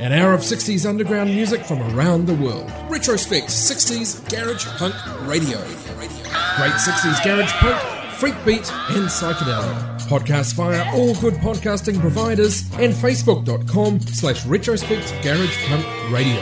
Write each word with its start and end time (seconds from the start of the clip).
An 0.00 0.12
hour 0.12 0.32
of 0.32 0.42
60s 0.42 0.88
underground 0.88 1.30
music 1.30 1.64
from 1.64 1.82
around 1.92 2.26
the 2.26 2.34
world. 2.34 2.70
Retrospect 2.88 3.48
60s 3.48 4.28
Garage 4.30 4.64
Punk 4.78 4.94
Radio. 5.26 5.58
Great 5.58 6.72
60s 6.72 7.24
Garage 7.24 7.50
Punk, 7.54 7.76
Freak 8.14 8.36
Beat, 8.44 8.70
and 8.90 9.08
Psychedelia. 9.08 9.98
Podcast 10.02 10.54
via 10.54 10.84
all 10.94 11.16
good 11.16 11.34
podcasting 11.34 12.00
providers 12.00 12.62
and 12.74 12.92
facebook.com 12.94 13.98
slash 14.00 14.46
retrospect 14.46 15.12
garage 15.24 15.66
punk 15.66 15.84
radio. 16.12 16.40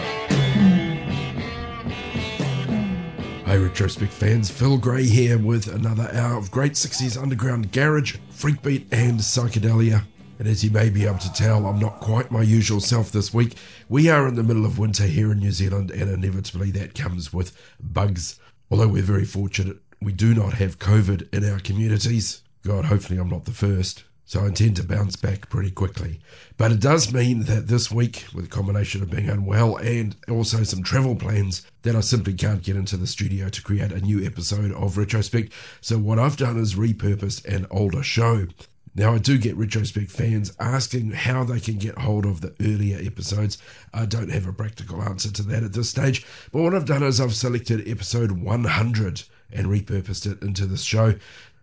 Hey 3.46 3.58
Retrospect 3.58 4.12
fans, 4.12 4.50
Phil 4.50 4.76
Gray 4.76 5.06
here 5.06 5.38
with 5.38 5.66
another 5.72 6.10
hour 6.12 6.36
of 6.36 6.50
great 6.50 6.72
60s 6.72 7.20
underground 7.20 7.72
garage, 7.72 8.16
freak 8.28 8.62
beat 8.62 8.86
and 8.92 9.20
psychedelia. 9.20 10.04
And 10.38 10.46
as 10.46 10.62
you 10.62 10.70
may 10.70 10.90
be 10.90 11.06
able 11.06 11.18
to 11.18 11.32
tell, 11.32 11.66
I'm 11.66 11.78
not 11.78 12.00
quite 12.00 12.30
my 12.30 12.42
usual 12.42 12.80
self 12.80 13.10
this 13.10 13.32
week. 13.32 13.54
We 13.88 14.08
are 14.10 14.28
in 14.28 14.34
the 14.34 14.42
middle 14.42 14.66
of 14.66 14.78
winter 14.78 15.04
here 15.04 15.32
in 15.32 15.38
New 15.38 15.52
Zealand, 15.52 15.90
and 15.90 16.10
inevitably 16.10 16.70
that 16.72 16.94
comes 16.94 17.32
with 17.32 17.56
bugs. 17.80 18.38
Although 18.70 18.88
we're 18.88 19.02
very 19.02 19.24
fortunate, 19.24 19.78
we 20.02 20.12
do 20.12 20.34
not 20.34 20.54
have 20.54 20.78
COVID 20.78 21.32
in 21.32 21.50
our 21.50 21.58
communities. 21.60 22.42
God, 22.62 22.84
hopefully 22.84 23.18
I'm 23.18 23.30
not 23.30 23.46
the 23.46 23.52
first. 23.52 24.04
So 24.28 24.40
I 24.40 24.48
intend 24.48 24.74
to 24.76 24.82
bounce 24.82 25.14
back 25.14 25.48
pretty 25.48 25.70
quickly. 25.70 26.18
But 26.56 26.72
it 26.72 26.80
does 26.80 27.14
mean 27.14 27.44
that 27.44 27.68
this 27.68 27.92
week, 27.92 28.26
with 28.34 28.46
a 28.46 28.48
combination 28.48 29.00
of 29.00 29.10
being 29.10 29.30
unwell 29.30 29.76
and 29.76 30.16
also 30.28 30.64
some 30.64 30.82
travel 30.82 31.14
plans, 31.14 31.64
that 31.82 31.94
I 31.94 32.00
simply 32.00 32.34
can't 32.34 32.64
get 32.64 32.74
into 32.74 32.96
the 32.96 33.06
studio 33.06 33.48
to 33.48 33.62
create 33.62 33.92
a 33.92 34.00
new 34.00 34.26
episode 34.26 34.72
of 34.72 34.98
Retrospect. 34.98 35.52
So 35.80 35.96
what 35.96 36.18
I've 36.18 36.36
done 36.36 36.58
is 36.58 36.74
repurposed 36.74 37.44
an 37.44 37.68
older 37.70 38.02
show. 38.02 38.48
Now, 38.96 39.12
I 39.12 39.18
do 39.18 39.36
get 39.36 39.58
Retrospect 39.58 40.10
fans 40.10 40.54
asking 40.58 41.10
how 41.10 41.44
they 41.44 41.60
can 41.60 41.76
get 41.76 41.98
hold 41.98 42.24
of 42.24 42.40
the 42.40 42.54
earlier 42.62 42.98
episodes. 42.98 43.58
I 43.92 44.06
don't 44.06 44.30
have 44.30 44.46
a 44.46 44.54
practical 44.54 45.02
answer 45.02 45.30
to 45.32 45.42
that 45.44 45.62
at 45.62 45.74
this 45.74 45.90
stage, 45.90 46.26
but 46.50 46.62
what 46.62 46.74
I've 46.74 46.86
done 46.86 47.02
is 47.02 47.20
I've 47.20 47.34
selected 47.34 47.86
episode 47.86 48.32
100 48.32 49.22
and 49.52 49.66
repurposed 49.66 50.32
it 50.32 50.42
into 50.42 50.64
this 50.64 50.82
show. 50.82 51.14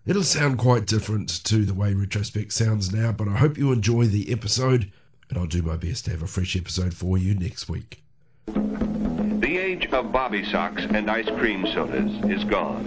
It'll 0.06 0.22
sound 0.22 0.60
quite 0.60 0.86
different 0.86 1.44
to 1.46 1.66
the 1.66 1.74
way 1.74 1.96
Retrospect 1.96 2.52
sounds 2.52 2.94
now, 2.94 3.12
but 3.12 3.28
I 3.28 3.38
hope 3.38 3.58
you 3.58 3.72
enjoy 3.72 4.06
the 4.06 4.32
episode, 4.32 4.92
and 5.30 5.40
I'll 5.40 5.48
do 5.48 5.64
my 5.64 5.76
best 5.76 6.06
to 6.06 6.12
have 6.12 6.22
a 6.22 6.28
fresh 6.28 6.56
episode 6.56 6.94
for 6.94 7.18
you 7.18 7.34
next 7.34 7.68
week. 7.68 8.04
The 8.46 9.58
age 9.58 9.88
of 9.88 10.12
bobby 10.12 10.46
socks 10.46 10.84
and 10.88 11.10
ice 11.10 11.30
cream 11.40 11.66
sodas 11.74 12.12
is 12.30 12.44
gone. 12.44 12.86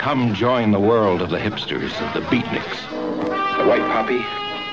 Come 0.00 0.32
join 0.32 0.70
the 0.70 0.80
world 0.80 1.20
of 1.20 1.28
the 1.28 1.36
hipsters, 1.36 1.92
of 2.00 2.14
the 2.14 2.26
beatniks. 2.30 2.88
The 3.58 3.68
white 3.68 3.82
poppy, 3.82 4.24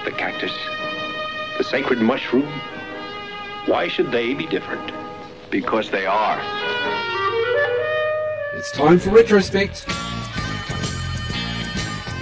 the 0.06 0.16
cactus, 0.18 0.54
the 1.58 1.66
sacred 1.66 2.00
mushroom. 2.00 2.48
Why 3.66 3.90
should 3.90 4.10
they 4.10 4.34
be 4.34 4.46
different? 4.46 4.90
Because 5.52 5.92
they 5.92 6.06
are. 6.06 6.40
It's 8.54 8.72
time 8.72 9.00
for 9.00 9.10
Retrospect. 9.10 9.86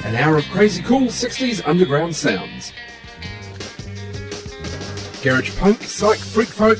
An 0.03 0.15
hour 0.15 0.37
of 0.37 0.45
crazy 0.45 0.81
cool 0.81 1.01
60s 1.01 1.61
underground 1.63 2.15
sounds. 2.15 2.73
Garage 5.21 5.55
punk, 5.59 5.83
psych, 5.83 6.17
freak 6.17 6.49
folk. 6.49 6.79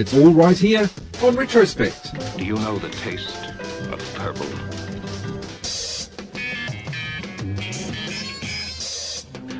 It's 0.00 0.14
all 0.14 0.32
right 0.32 0.56
here 0.56 0.88
on 1.22 1.36
Retrospect. 1.36 2.38
Do 2.38 2.42
you 2.46 2.54
know 2.54 2.78
the 2.78 2.88
taste 2.88 3.36
of 3.92 4.00
purple? 4.14 4.46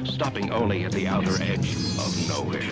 Stopping 0.07 0.51
only 0.51 0.87
at 0.87 0.93
the 0.93 1.07
outer 1.09 1.35
edge 1.43 1.75
of 1.75 2.27
nowhere. 2.27 2.63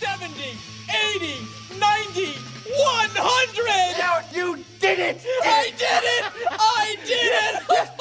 Seventy, 0.00 0.56
eighty, 0.88 1.36
ninety, 1.78 2.32
one 2.64 3.10
hundred! 3.12 3.98
Now 3.98 4.22
you 4.32 4.64
did 4.80 5.00
it! 5.00 5.22
I 5.44 5.70
did 5.76 6.02
it! 6.02 6.24
I 6.58 6.96
did 7.04 7.57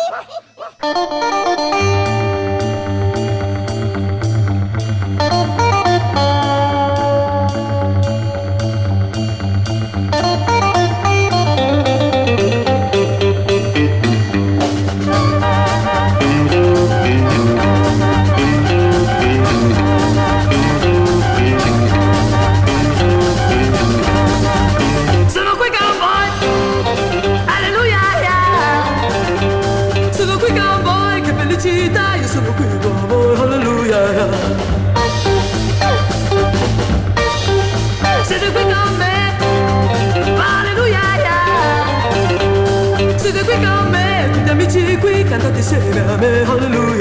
Ha 0.10 0.24
ha 0.24 0.68
ha 0.80 2.06
ha! 2.06 2.17
selam 45.68 46.22
hallelujah 46.48 46.97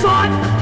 per 0.00 0.57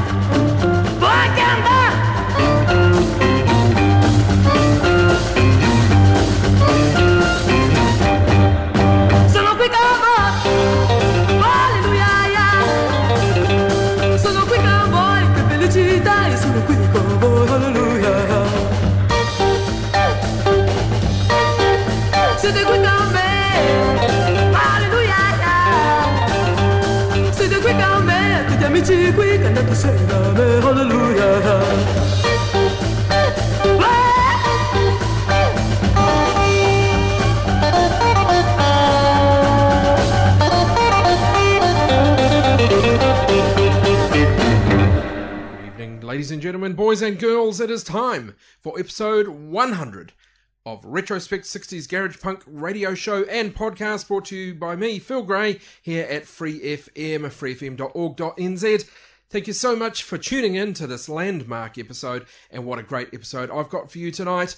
gentlemen, 46.47 46.75
boys 46.75 47.03
and 47.03 47.19
girls. 47.19 47.59
It 47.61 47.73
is 47.73 47.83
time 47.83 48.37
for 48.61 48.79
episode 48.79 49.27
100 49.27 50.13
of 50.65 50.81
Retrospect 50.85 51.45
60s 51.45 51.89
Garage 51.89 52.21
Punk 52.21 52.45
radio 52.47 52.95
show 52.95 53.25
and 53.25 53.53
podcast 53.53 54.07
brought 54.07 54.27
to 54.27 54.37
you 54.37 54.55
by 54.55 54.77
me, 54.77 55.01
Phil 55.01 55.25
Gray, 55.25 55.59
here 55.83 56.07
at 56.09 56.25
Free 56.25 56.61
FM, 56.61 57.23
freefm.org.nz. 57.33 58.89
Thank 59.29 59.49
you 59.49 59.53
so 59.53 59.75
much 59.75 60.05
for 60.05 60.19
tuning 60.19 60.55
in 60.55 60.73
to 60.75 60.87
this 60.87 61.09
landmark 61.09 61.79
episode, 61.79 62.27
and 62.53 62.65
what 62.65 62.79
a 62.79 62.85
great 62.85 63.09
episode 63.13 63.51
I've 63.51 63.69
got 63.69 63.91
for 63.91 63.99
you 63.99 64.13
tonight. 64.13 64.55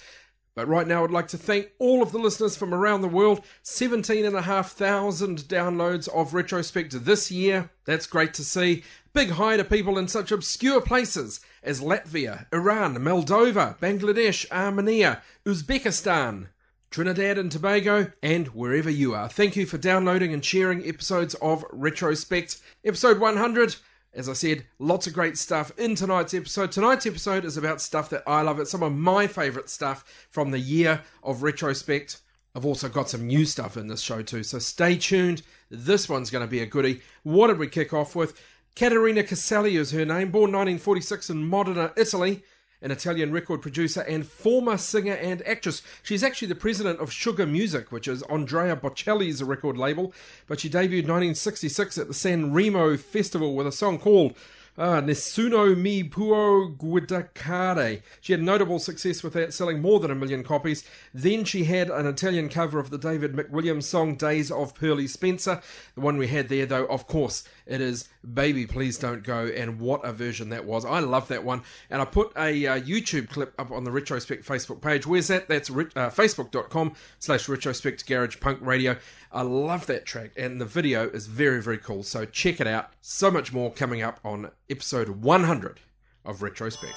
But 0.59 0.67
right 0.67 0.89
now, 0.89 1.05
I'd 1.05 1.13
like 1.13 1.29
to 1.29 1.39
thank 1.39 1.71
all 1.79 2.03
of 2.03 2.11
the 2.11 2.19
listeners 2.19 2.57
from 2.57 2.75
around 2.75 3.03
the 3.03 3.07
world. 3.07 3.45
17,500 3.63 5.39
downloads 5.47 6.09
of 6.09 6.35
Retrospect 6.35 7.05
this 7.05 7.31
year. 7.31 7.71
That's 7.85 8.09
great 8.09 8.35
to 8.35 8.45
see. 8.45 8.83
Big 9.13 9.31
hi 9.31 9.57
to 9.57 9.63
people 9.63 9.97
in 9.97 10.09
such 10.09 10.33
obscure 10.33 10.81
places 10.81 11.39
as 11.63 11.81
Latvia, 11.81 12.47
Iran, 12.53 12.97
Moldova, 12.97 13.79
Bangladesh, 13.79 14.51
Armenia, 14.51 15.23
Uzbekistan, 15.47 16.49
Trinidad 16.91 17.39
and 17.39 17.53
Tobago, 17.53 18.11
and 18.21 18.49
wherever 18.49 18.91
you 18.91 19.15
are. 19.15 19.29
Thank 19.29 19.55
you 19.55 19.65
for 19.65 19.79
downloading 19.79 20.35
and 20.35 20.45
sharing 20.45 20.85
episodes 20.85 21.35
of 21.35 21.65
Retrospect. 21.71 22.61
Episode 22.85 23.21
100. 23.21 23.77
As 24.19 24.29
I 24.29 24.33
said, 24.33 24.65
lots 24.81 25.07
of 25.07 25.15
great 25.15 25.39
stuff 25.39 25.71
in 25.79 25.95
tonight's 25.95 26.35
episode. 26.35 26.73
Tonight's 26.73 27.07
episode 27.07 27.45
is 27.45 27.57
about 27.57 27.81
stuff 27.81 28.11
that 28.11 28.25
I 28.27 28.43
love. 28.43 28.59
It's 28.59 28.69
some 28.69 28.83
of 28.83 28.93
my 28.93 29.29
favourite 29.29 29.69
stuff 29.69 30.27
from 30.29 30.51
the 30.51 30.59
year 30.59 31.03
of 31.23 31.45
retrospect. 31.45 32.21
I've 32.53 32.67
also 32.67 32.89
got 32.89 33.09
some 33.09 33.29
new 33.29 33.45
stuff 33.45 33.77
in 33.77 33.87
this 33.87 34.01
show 34.01 34.23
too, 34.23 34.43
so 34.43 34.59
stay 34.59 34.97
tuned. 34.97 35.43
This 35.71 36.09
one's 36.09 36.31
going 36.31 36.45
to 36.45 36.51
be 36.51 36.59
a 36.59 36.67
goodie. 36.67 37.01
What 37.23 37.47
did 37.47 37.59
we 37.59 37.69
kick 37.69 37.93
off 37.93 38.17
with? 38.17 38.37
Caterina 38.75 39.23
Caselli 39.23 39.77
is 39.77 39.93
her 39.93 40.05
name, 40.05 40.33
born 40.33 40.51
1946 40.51 41.31
in 41.31 41.47
Modena, 41.47 41.93
Italy 41.97 42.43
an 42.81 42.91
Italian 42.91 43.33
record 43.33 43.63
producer 43.63 44.03
and 44.03 44.27
former 44.27 44.77
singer 44.77 45.15
and 45.15 45.47
actress. 45.47 45.83
She's 46.03 46.23
actually 46.23 46.49
the 46.49 46.55
president 46.55 47.01
of 47.01 47.13
Sugar 47.13 47.47
Music, 47.47 47.91
which 47.91 48.09
is 48.09 48.23
Andrea 48.25 48.77
Bocelli's 48.77 49.43
record 49.43 49.77
label, 49.77 50.13
but 50.47 50.61
she 50.61 50.69
debuted 50.69 51.09
1966 51.09 51.99
at 51.99 52.09
the 52.09 52.15
San 52.15 52.53
Remo 52.53 52.97
Festival 52.97 53.55
with 53.55 53.67
a 53.67 53.73
song 53.73 53.99
called 53.99 54.35
uh, 54.79 55.01
Nessuno 55.01 55.77
mi 55.77 56.05
può 56.05 56.69
guardare. 56.77 58.01
She 58.21 58.33
had 58.33 58.43
notable 58.43 58.79
success 58.79 59.25
with 59.25 59.33
that, 59.33 59.53
selling 59.53 59.83
more 59.83 59.99
than 59.99 60.13
a 60.13 60.15
million 60.15 60.45
copies. 60.45 60.85
Then 61.13 61.45
she 61.45 61.65
had 61.65 61.91
an 61.91 62.07
Italian 62.07 62.49
cover 62.49 62.79
of 62.79 62.91
the 62.91 62.99
David 62.99 63.33
McWilliams 63.33 63.83
song 63.83 64.15
Days 64.15 64.53
of 64.53 64.77
Pearly 64.77 65.09
Spencer. 65.09 65.61
The 65.97 66.01
one 66.01 66.17
we 66.17 66.29
had 66.29 66.49
there, 66.49 66.65
though, 66.65 66.87
of 66.87 67.09
course, 67.09 67.43
it 67.67 67.81
is 67.81 68.09
Baby 68.35 68.67
Please 68.67 68.99
Don't 68.99 69.23
Go, 69.23 69.47
and 69.47 69.81
what 69.81 70.05
a 70.05 70.13
version 70.13 70.51
that 70.51 70.65
was. 70.65 70.85
I 70.85 71.01
love 71.01 71.29
that 71.29 71.45
one. 71.45 71.63
And 71.91 72.03
I 72.03 72.05
put 72.05 72.33
a 72.37 72.67
uh, 72.67 72.81
YouTube 72.81 73.29
clip 73.29 73.55
up 73.59 73.71
on 73.71 73.85
the 73.85 73.91
Retrospect 73.91 74.45
Facebook 74.45 74.81
page. 74.81 75.07
Where's 75.07 75.29
that? 75.29 75.49
That's 75.49 75.71
uh, 75.71 75.75
facebook.com 75.75 76.95
slash 77.19 77.49
retrospect 77.49 78.07
garage 78.07 78.41
punk 78.41 78.59
radio. 78.61 78.97
I 79.33 79.43
love 79.43 79.87
that 79.87 80.07
track, 80.07 80.33
and 80.37 80.61
the 80.61 80.65
video 80.65 81.09
is 81.09 81.27
very, 81.27 81.63
very 81.63 81.79
cool. 81.79 82.03
So 82.03 82.25
check 82.25 82.61
it 82.61 82.67
out. 82.67 82.91
So 83.01 83.31
much 83.31 83.53
more 83.53 83.73
coming 83.73 84.03
up 84.03 84.21
on 84.25 84.51
episode 84.69 85.09
100 85.09 85.81
of 86.25 86.43
Retrospect. 86.43 86.97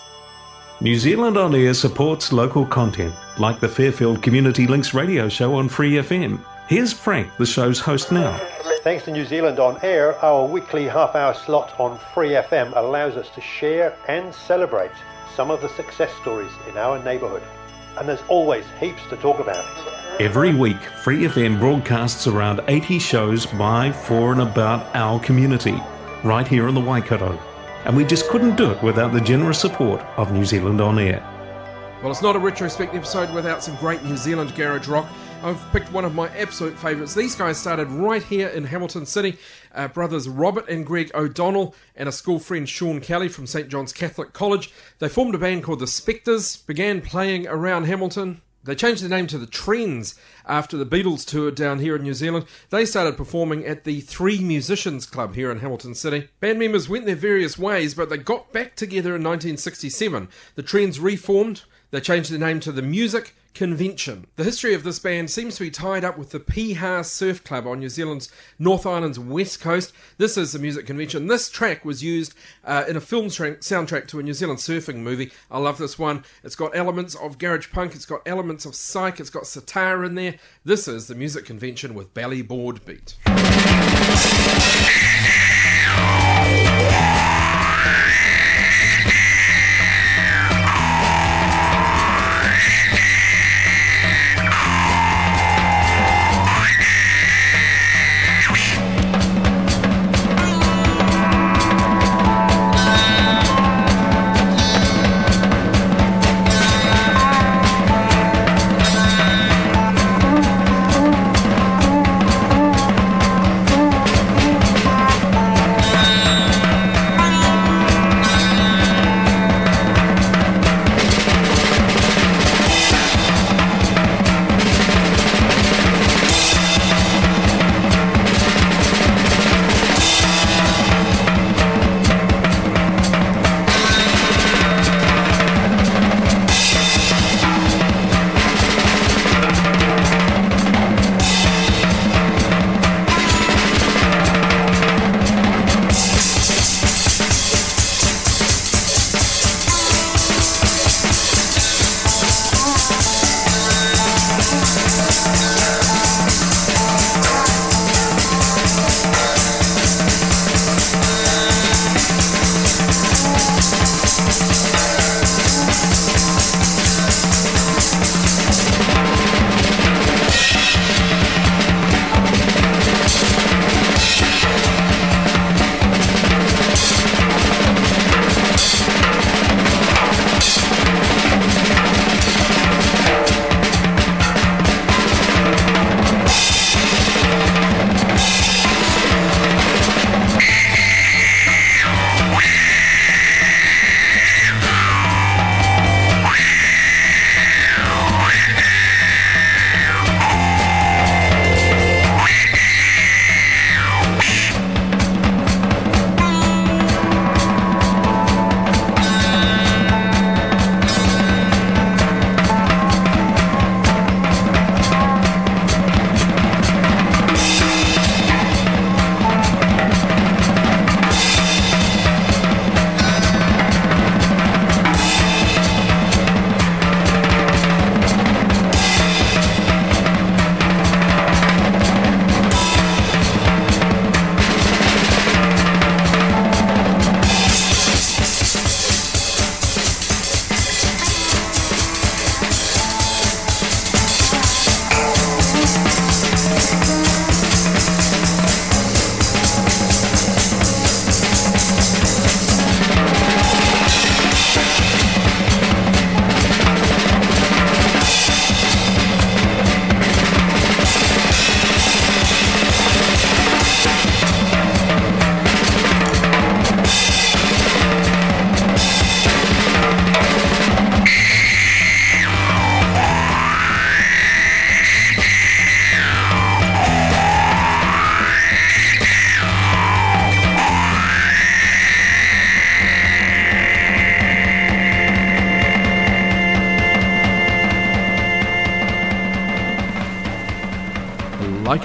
New 0.82 0.98
Zealand 0.98 1.38
On 1.38 1.54
Air 1.54 1.76
supports 1.76 2.34
local 2.34 2.66
content, 2.66 3.14
like 3.38 3.60
the 3.60 3.70
Fairfield 3.70 4.24
Community 4.24 4.66
Links 4.66 4.96
radio 4.96 5.30
show 5.30 5.54
on 5.54 5.70
Free 5.70 5.94
FM. 5.94 6.44
Here's 6.72 6.94
Frank, 6.94 7.36
the 7.36 7.46
show's 7.46 7.82
host 7.82 8.14
now. 8.14 8.40
Thanks 8.82 9.04
to 9.04 9.12
New 9.12 9.26
Zealand 9.26 9.60
On 9.60 9.78
Air, 9.84 10.18
our 10.24 10.48
weekly 10.48 10.88
half 10.88 11.18
hour 11.18 11.34
slot 11.34 11.78
on 11.78 12.00
Free 12.14 12.30
FM 12.30 12.72
allows 12.78 13.18
us 13.18 13.28
to 13.32 13.42
share 13.42 13.94
and 14.08 14.34
celebrate 14.34 14.92
some 15.36 15.52
of 15.52 15.60
the 15.60 15.68
success 15.68 16.14
stories 16.22 16.54
in 16.70 16.78
our 16.78 17.04
neighbourhood. 17.04 17.44
And 17.98 18.08
there's 18.08 18.24
always 18.30 18.64
heaps 18.80 19.02
to 19.10 19.18
talk 19.18 19.42
about. 19.42 19.66
Every 20.22 20.54
week, 20.54 20.82
Free 21.04 21.24
FM 21.24 21.60
broadcasts 21.60 22.26
around 22.26 22.62
80 22.70 23.00
shows 23.00 23.46
by, 23.46 23.92
for, 23.92 24.32
and 24.32 24.40
about 24.40 24.96
our 24.96 25.20
community, 25.20 25.78
right 26.24 26.48
here 26.48 26.70
in 26.70 26.74
the 26.74 26.80
Waikato. 26.80 27.38
And 27.84 27.98
we 27.98 28.06
just 28.06 28.30
couldn't 28.30 28.56
do 28.56 28.72
it 28.72 28.82
without 28.82 29.12
the 29.12 29.20
generous 29.20 29.60
support 29.60 30.00
of 30.16 30.32
New 30.32 30.46
Zealand 30.46 30.80
On 30.80 30.98
Air. 31.00 31.22
Well, 32.02 32.12
it's 32.12 32.22
not 32.22 32.38
a 32.38 32.40
retrospect 32.40 32.96
episode 32.96 33.30
without 33.34 33.62
some 33.62 33.76
great 33.76 34.04
New 34.04 34.16
Zealand 34.16 34.56
garage 34.56 34.88
rock. 34.88 35.10
I've 35.44 35.72
picked 35.72 35.92
one 35.92 36.06
of 36.06 36.14
my 36.14 36.30
absolute 36.38 36.78
favourites. 36.78 37.16
These 37.16 37.34
guys 37.34 37.58
started 37.58 37.88
right 37.90 38.22
here 38.22 38.50
in 38.50 38.66
Hamilton 38.66 39.08
City. 39.08 39.40
Uh, 39.74 39.88
brothers 39.88 40.30
Robert 40.30 40.70
and 40.70 40.86
Greg 40.86 41.10
O'Donnell 41.16 41.74
and 41.96 42.08
a 42.08 42.12
school 42.12 42.38
friend 42.38 42.70
Sean 42.70 43.02
Kelly 43.02 43.28
from 43.28 43.48
St 43.48 43.68
John's 43.68 43.92
Catholic 43.92 44.34
College. 44.34 44.72
They 45.00 45.10
formed 45.10 45.34
a 45.34 45.40
band 45.40 45.64
called 45.64 45.80
the 45.80 45.88
Spectres, 45.88 46.58
began 46.58 47.02
playing 47.02 47.48
around 47.48 47.86
Hamilton. 47.86 48.42
They 48.64 48.76
changed 48.76 49.02
their 49.02 49.10
name 49.10 49.26
to 49.28 49.40
the 49.40 49.48
Trends 49.48 50.14
after 50.46 50.78
the 50.78 50.86
Beatles 50.86 51.26
toured 51.26 51.56
down 51.56 51.80
here 51.80 51.96
in 51.96 52.04
New 52.04 52.14
Zealand. 52.14 52.46
They 52.70 52.86
started 52.86 53.18
performing 53.18 53.66
at 53.66 53.84
the 53.84 54.02
Three 54.02 54.42
Musicians 54.42 55.08
Club 55.08 55.34
here 55.34 55.52
in 55.52 55.60
Hamilton 55.60 55.96
City. 55.96 56.30
Band 56.40 56.60
members 56.60 56.88
went 56.88 57.08
their 57.08 57.16
various 57.16 57.58
ways, 57.58 57.96
but 57.96 58.12
they 58.12 58.18
got 58.18 58.54
back 58.54 58.76
together 58.76 59.16
in 59.16 59.24
1967. 59.24 60.30
The 60.54 60.62
Trends 60.62 61.00
reformed. 61.00 61.64
They 61.90 62.00
changed 62.00 62.32
their 62.32 62.38
name 62.38 62.60
to 62.60 62.72
the 62.72 62.84
Music 62.84 63.34
Convention. 63.53 64.25
The 64.36 64.44
history 64.44 64.74
of 64.74 64.83
this 64.83 65.00
band 65.00 65.30
seems 65.30 65.56
to 65.56 65.63
be 65.63 65.71
tied 65.71 66.03
up 66.03 66.18
with 66.18 66.31
the 66.31 66.39
Piha 66.39 67.06
Surf 67.06 67.44
Club 67.44 67.68
on 67.68 67.80
New 67.80 67.89
Zealand's 67.89 68.31
North 68.57 68.86
Island's 68.86 69.19
west 69.19 69.59
coast. 69.59 69.94
This 70.18 70.38
is 70.38 70.53
the 70.53 70.59
Music 70.59 70.86
Convention. 70.86 71.27
This 71.27 71.50
track 71.50 71.83
was 71.83 72.03
used 72.03 72.33
uh, 72.63 72.86
in 72.88 72.95
a 72.95 73.01
film 73.01 73.30
tra- 73.30 73.57
soundtrack 73.57 74.07
to 74.07 74.19
a 74.19 74.24
New 74.24 74.33
Zealand 74.33 74.59
surfing 74.59 74.98
movie. 74.98 75.31
I 75.50 75.59
love 75.59 75.77
this 75.77 76.00
one. 76.00 76.24
It's 76.44 76.56
got 76.56 76.75
elements 76.75 77.15
of 77.15 77.38
garage 77.38 77.71
punk, 77.71 77.95
it's 77.95 78.06
got 78.06 78.21
elements 78.25 78.65
of 78.65 78.75
psych, 78.75 79.19
it's 79.19 79.30
got 79.30 79.48
sitar 79.48 80.03
in 80.03 80.15
there. 80.15 80.36
This 80.63 80.88
is 80.88 81.07
the 81.07 81.15
Music 81.15 81.45
Convention 81.45 81.94
with 81.94 82.13
Ballyboard 82.13 82.86
Beat. 82.86 83.17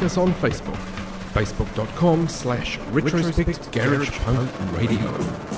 Us 0.06 0.16
on 0.16 0.32
Facebook. 0.34 0.76
Facebook.com 1.34 2.28
slash 2.28 2.78
Retrospect 2.92 3.72
Garage 3.72 4.10
Punk 4.20 4.50
Radio. 4.72 5.55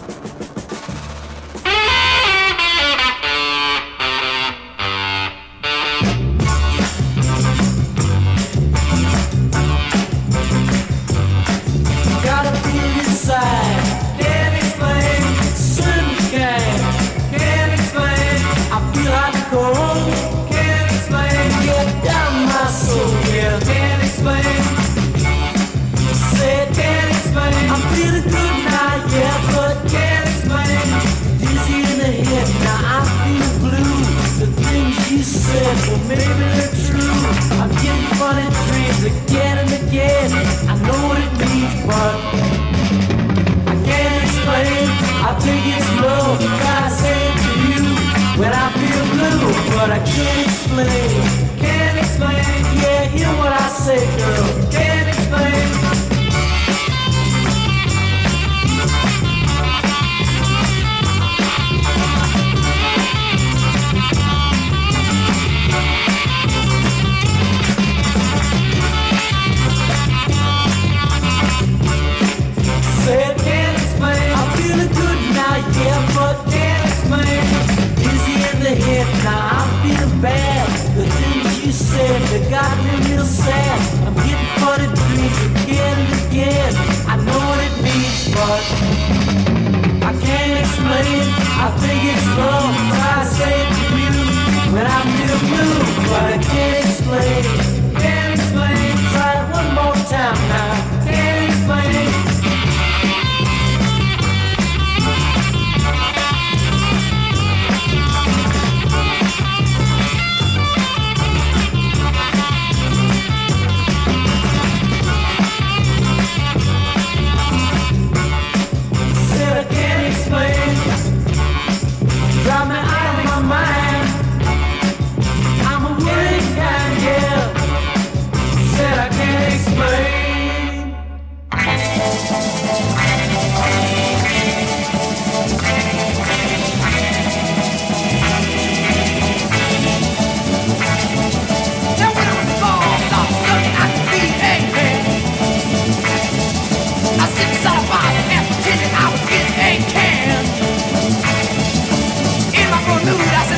In 152.89 152.95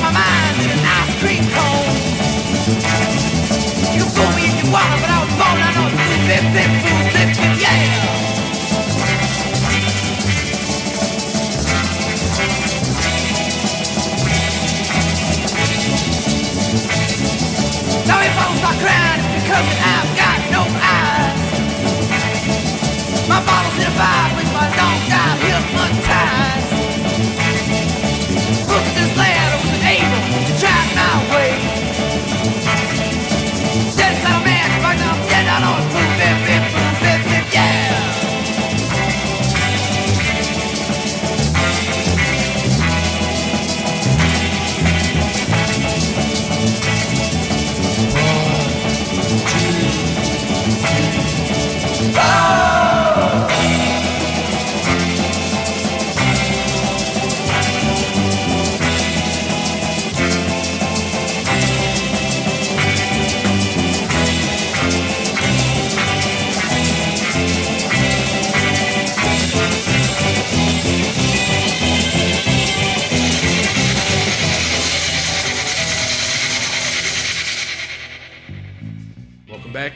my 0.03 0.11
mind 0.11 0.57
to 0.61 0.71
an 0.71 0.81
ice 0.85 1.15
cream 1.23 1.45
cone. 1.55 1.95
You 3.95 4.05
can 4.11 4.31
me 4.35 4.47
but 5.01 5.11
I 5.11 5.19
was 5.23 5.33
born, 5.39 5.61
flip, 6.27 6.45
flip, 6.51 7.31
yeah. 7.63 7.79
Now 18.07 18.19
if 18.21 18.35
I 18.37 18.45
start 18.59 18.77
crying, 18.83 19.21
it's 19.21 19.43
because 19.43 19.89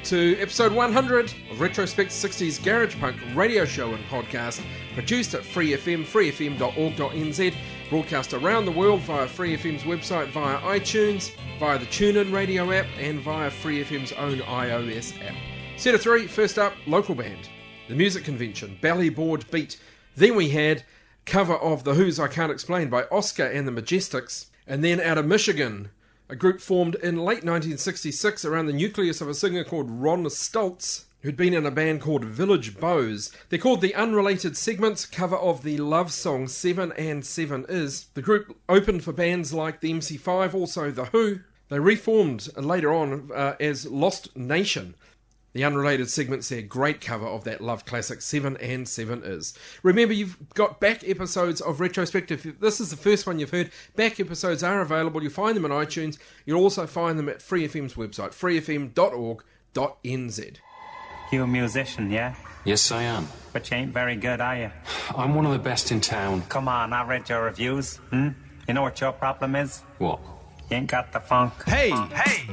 to 0.05 0.37
episode 0.39 0.71
100 0.71 1.33
of 1.51 1.61
Retrospect 1.61 2.11
60s 2.11 2.63
Garage 2.63 2.95
Punk 3.01 3.17
radio 3.35 3.65
show 3.65 3.95
and 3.95 4.05
podcast, 4.05 4.63
produced 4.93 5.33
at 5.33 5.43
Free 5.43 5.71
FM, 5.71 6.05
freefm.org.nz, 6.05 7.55
broadcast 7.89 8.35
around 8.35 8.67
the 8.67 8.71
world 8.71 9.01
via 9.01 9.27
Free 9.27 9.57
FM's 9.57 9.85
website, 9.85 10.29
via 10.29 10.59
iTunes, 10.59 11.31
via 11.59 11.79
the 11.79 11.87
TuneIn 11.87 12.35
radio 12.35 12.71
app, 12.71 12.85
and 12.99 13.19
via 13.21 13.51
Free 13.51 13.83
FM's 13.83 14.13
own 14.13 14.41
iOS 14.41 15.19
app. 15.27 15.35
Set 15.79 15.95
of 15.95 16.03
three, 16.03 16.27
first 16.27 16.59
up, 16.59 16.75
local 16.87 17.15
band. 17.15 17.49
The 17.89 17.95
Music 17.95 18.25
Convention, 18.25 18.79
Ballyboard 18.83 19.51
Beat. 19.51 19.81
Then 20.17 20.37
we 20.37 20.51
had 20.51 20.85
cover 21.25 21.55
of 21.55 21.85
The 21.85 21.95
Who's 21.95 22.21
I 22.21 22.29
Can't 22.29 22.53
Explain 22.53 22.91
by 22.91 23.05
Oscar 23.05 23.47
and 23.47 23.67
the 23.67 23.73
Majestics. 23.73 24.47
And 24.67 24.85
then 24.85 25.01
out 25.01 25.17
of 25.17 25.25
Michigan, 25.25 25.89
a 26.29 26.37
group 26.37 26.61
formed 26.61 26.95
in 26.97 27.17
late 27.17 27.45
1966 27.45 28.45
around 28.45 28.67
the 28.67 28.73
nucleus 28.73 29.21
of 29.21 29.29
a 29.29 29.35
singer 29.35 29.65
called 29.65 29.91
Ron 29.91 30.29
Stults, 30.31 31.07
who'd 31.21 31.37
been 31.37 31.55
in 31.55 31.67
a 31.67 31.71
band 31.71 32.01
called 32.01 32.25
Village 32.25 32.79
Bows. 32.79 33.31
They're 33.49 33.59
called 33.59 33.81
the 33.81 33.95
Unrelated 33.95 34.57
Segments, 34.57 35.07
cover 35.07 35.37
of 35.37 35.63
the 35.63 35.77
love 35.79 36.13
song 36.13 36.49
Seven 36.49 36.93
and 36.93 37.25
Seven 37.25 37.67
Is. 37.69 38.07
The 38.15 38.23
group 38.23 38.57
opened 38.69 39.05
for 39.05 39.13
bands 39.13 39.53
like 39.53 39.81
the 39.81 39.93
MC5, 39.93 40.55
also 40.55 40.91
The 40.91 41.07
Who. 41.07 41.41
They 41.69 41.79
reformed 41.79 42.49
later 42.57 42.93
on 42.93 43.31
uh, 43.35 43.55
as 43.61 43.87
Lost 43.87 44.37
Nation. 44.37 44.95
The 45.55 45.65
unrelated 45.65 46.11
segments 46.11 46.49
there, 46.49 46.63
great 46.63 47.01
cover 47.01 47.27
of 47.27 47.45
that 47.45 47.61
love 47.61 47.85
classic, 47.85 48.23
Seven 48.23 48.57
and 48.57 48.89
Seven 48.89 49.23
Is. 49.25 49.55
Remember, 49.85 50.13
you've 50.13 50.37
got 50.55 50.81
back 50.81 51.09
episodes 51.09 51.61
of 51.61 51.79
Retrospective. 51.79 52.57
This 52.59 52.81
is 52.81 52.91
the 52.91 52.97
first 52.97 53.25
one 53.25 53.39
you've 53.39 53.51
heard, 53.51 53.71
back 53.95 54.19
episodes 54.19 54.65
are 54.65 54.81
available. 54.81 55.23
You'll 55.23 55.31
find 55.31 55.57
them 55.57 55.65
on 55.65 55.71
iTunes. 55.71 56.19
You'll 56.45 56.61
also 56.61 56.89
find 56.89 57.17
them 57.17 57.29
at 57.29 57.41
Free 57.41 57.69
FM's 57.69 57.95
website, 57.95 58.31
freefm.org.nz. 58.31 60.57
You 61.31 61.43
a 61.45 61.47
musician, 61.47 62.11
yeah? 62.11 62.35
Yes, 62.65 62.91
I 62.91 63.05
am. 63.05 63.29
But 63.53 63.71
you 63.71 63.77
ain't 63.77 63.93
very 63.93 64.17
good, 64.17 64.41
are 64.41 64.57
you? 64.57 64.73
I'm 65.17 65.37
one 65.37 65.47
of 65.47 65.53
the 65.53 65.59
best 65.61 65.93
in 65.93 66.01
town. 66.01 66.43
Come 66.49 66.67
on, 66.67 66.93
I 66.93 67.07
read 67.07 67.29
your 67.29 67.45
reviews. 67.45 67.99
Hmm? 68.11 68.31
You 68.67 68.75
know 68.75 68.83
what 68.83 69.01
your 69.01 69.13
problem 69.13 69.55
is? 69.55 69.83
What? 69.99 70.19
You 70.69 70.79
ain't 70.79 70.91
got 70.91 71.13
the 71.13 71.21
funk. 71.21 71.53
Hey! 71.65 71.91
Hey! 71.91 72.49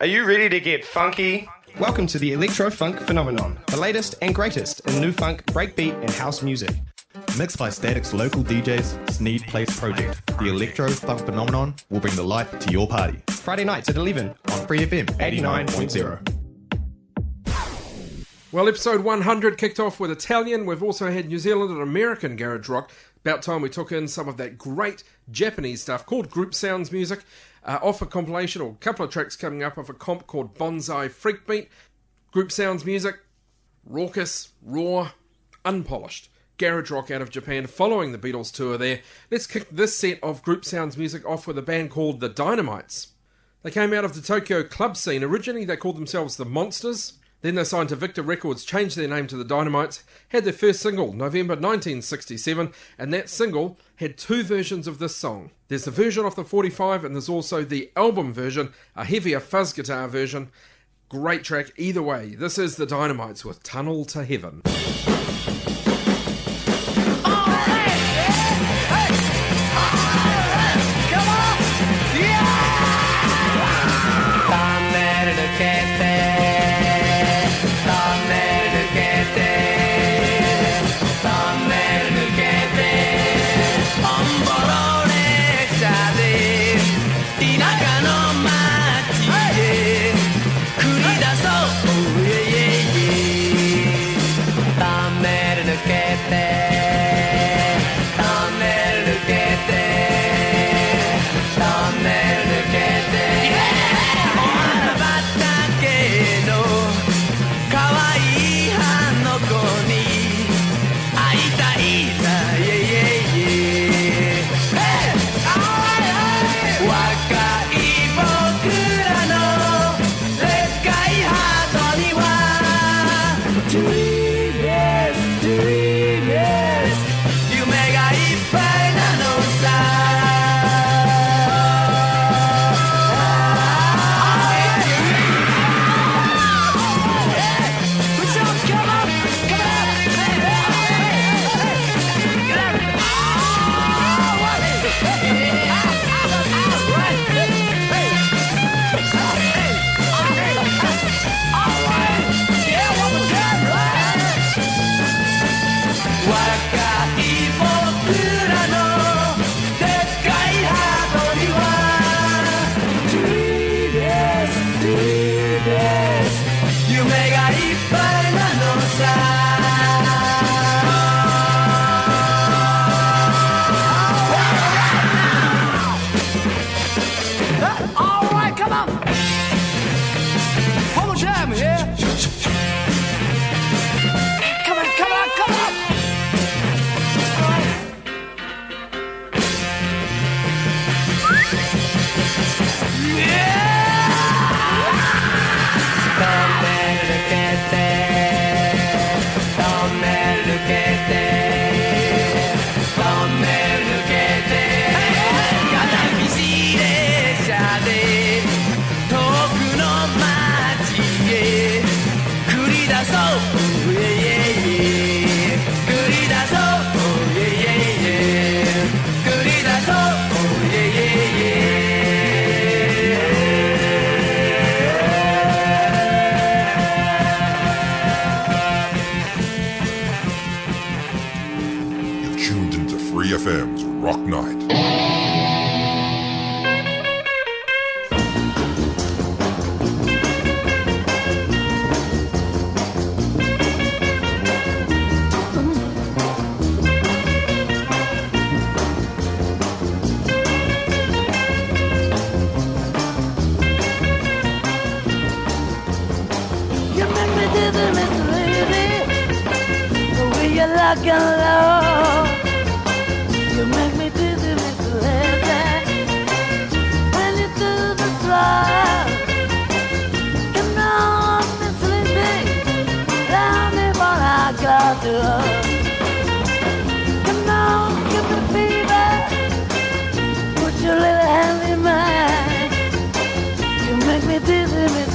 Are 0.00 0.06
you 0.06 0.24
ready 0.24 0.48
to 0.48 0.60
get 0.60 0.84
funky? 0.84 1.48
Welcome 1.76 2.08
to 2.08 2.18
the 2.18 2.32
Electro 2.32 2.70
Funk 2.70 2.98
Phenomenon, 2.98 3.56
the 3.68 3.76
latest 3.76 4.16
and 4.20 4.34
greatest 4.34 4.80
in 4.88 5.00
new 5.00 5.12
funk, 5.12 5.44
breakbeat, 5.46 5.94
and 6.00 6.10
house 6.10 6.42
music. 6.42 6.70
Mixed 7.38 7.56
by 7.56 7.70
Static's 7.70 8.12
local 8.12 8.42
DJs, 8.42 9.10
Sneed 9.10 9.42
Place 9.42 9.78
Project. 9.78 10.26
The 10.38 10.48
Electro 10.48 10.90
Funk 10.90 11.24
Phenomenon 11.24 11.76
will 11.90 12.00
bring 12.00 12.16
the 12.16 12.24
life 12.24 12.58
to 12.58 12.72
your 12.72 12.88
party. 12.88 13.22
Friday 13.28 13.62
nights 13.62 13.88
at 13.88 13.96
11 13.96 14.34
on 14.50 14.66
Free 14.66 14.80
FM 14.80 15.06
89.0. 15.18 16.34
Well, 18.50 18.66
episode 18.66 19.02
100 19.02 19.58
kicked 19.58 19.78
off 19.78 20.00
with 20.00 20.10
Italian. 20.10 20.66
We've 20.66 20.82
also 20.82 21.10
had 21.10 21.28
New 21.28 21.38
Zealand 21.38 21.70
and 21.70 21.82
American 21.82 22.34
garage 22.34 22.68
rock. 22.68 22.90
About 23.24 23.42
time 23.42 23.62
we 23.62 23.68
took 23.68 23.92
in 23.92 24.08
some 24.08 24.26
of 24.26 24.36
that 24.38 24.56
great 24.58 25.04
Japanese 25.30 25.82
stuff 25.82 26.06
called 26.06 26.30
Group 26.30 26.54
Sounds 26.54 26.90
Music. 26.90 27.20
Uh, 27.68 27.78
off 27.82 28.00
a 28.00 28.06
compilation, 28.06 28.62
or 28.62 28.70
a 28.70 28.76
couple 28.76 29.04
of 29.04 29.10
tracks 29.10 29.36
coming 29.36 29.62
up 29.62 29.76
off 29.76 29.90
a 29.90 29.92
comp 29.92 30.26
called 30.26 30.54
Bonsai 30.54 31.10
Freakbeat. 31.10 31.68
Group 32.32 32.50
Sounds 32.50 32.82
Music, 32.82 33.16
raucous, 33.84 34.52
raw, 34.62 35.10
unpolished. 35.66 36.30
Garage 36.56 36.90
rock 36.90 37.10
out 37.10 37.20
of 37.20 37.28
Japan 37.28 37.66
following 37.66 38.12
the 38.12 38.18
Beatles 38.18 38.50
tour 38.50 38.78
there. 38.78 39.00
Let's 39.30 39.46
kick 39.46 39.68
this 39.68 39.94
set 39.94 40.18
of 40.22 40.42
Group 40.42 40.64
Sounds 40.64 40.96
music 40.96 41.26
off 41.26 41.46
with 41.46 41.58
a 41.58 41.62
band 41.62 41.90
called 41.90 42.20
The 42.20 42.30
Dynamites. 42.30 43.08
They 43.62 43.70
came 43.70 43.92
out 43.92 44.04
of 44.06 44.14
the 44.14 44.22
Tokyo 44.22 44.62
club 44.62 44.96
scene. 44.96 45.22
Originally, 45.22 45.66
they 45.66 45.76
called 45.76 45.98
themselves 45.98 46.36
The 46.36 46.46
Monsters. 46.46 47.17
Then 47.40 47.54
they 47.54 47.64
signed 47.64 47.88
to 47.90 47.96
Victor 47.96 48.22
Records, 48.22 48.64
changed 48.64 48.96
their 48.96 49.08
name 49.08 49.26
to 49.28 49.36
the 49.36 49.44
Dynamites, 49.44 50.02
had 50.30 50.44
their 50.44 50.52
first 50.52 50.80
single 50.80 51.12
November 51.12 51.54
1967, 51.54 52.72
and 52.98 53.14
that 53.14 53.28
single 53.28 53.78
had 53.96 54.18
two 54.18 54.42
versions 54.42 54.88
of 54.88 54.98
this 54.98 55.14
song. 55.14 55.50
There's 55.68 55.84
the 55.84 55.90
version 55.90 56.24
off 56.24 56.34
the 56.34 56.44
45, 56.44 57.04
and 57.04 57.14
there's 57.14 57.28
also 57.28 57.62
the 57.62 57.90
album 57.94 58.32
version, 58.32 58.72
a 58.96 59.04
heavier 59.04 59.40
fuzz 59.40 59.72
guitar 59.72 60.08
version. 60.08 60.50
Great 61.08 61.44
track 61.44 61.72
either 61.76 62.02
way. 62.02 62.34
This 62.34 62.58
is 62.58 62.76
the 62.76 62.86
Dynamites 62.86 63.44
with 63.44 63.62
Tunnel 63.62 64.04
to 64.06 64.24
Heaven. 64.24 64.62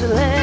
Put 0.03 0.09
your 0.09 0.42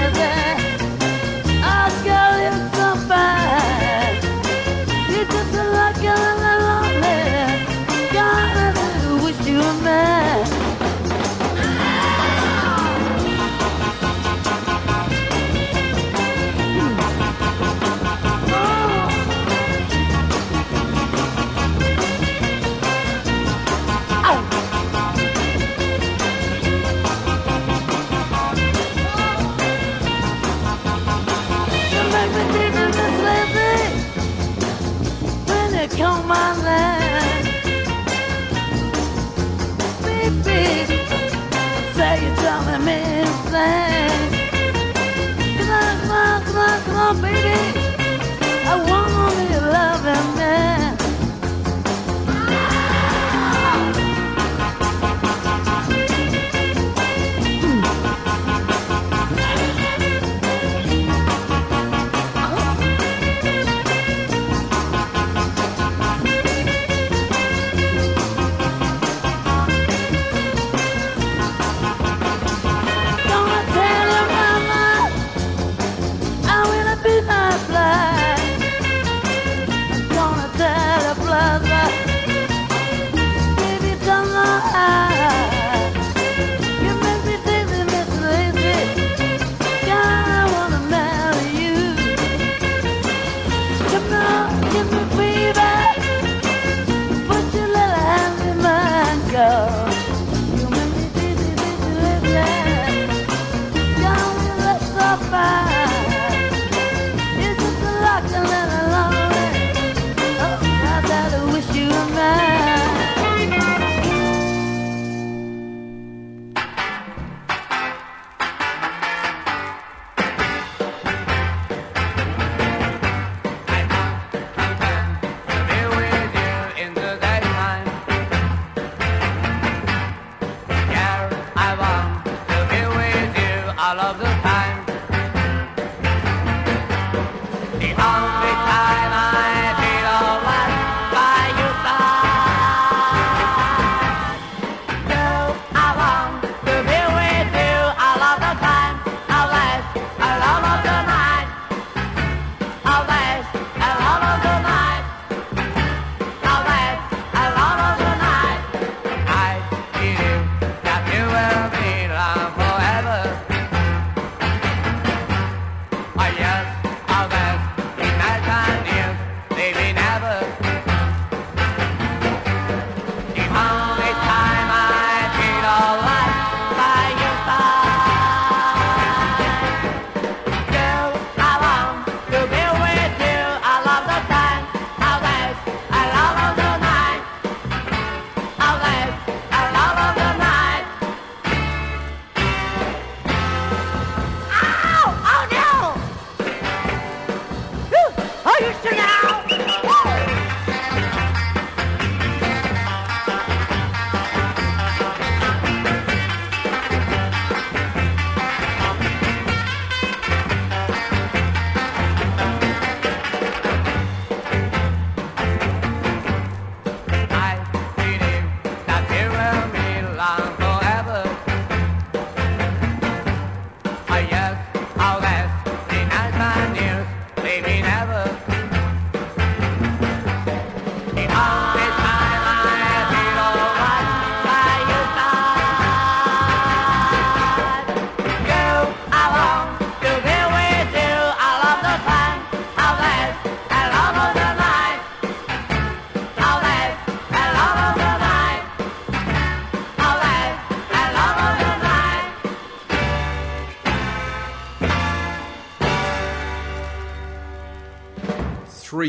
be 220.20 220.49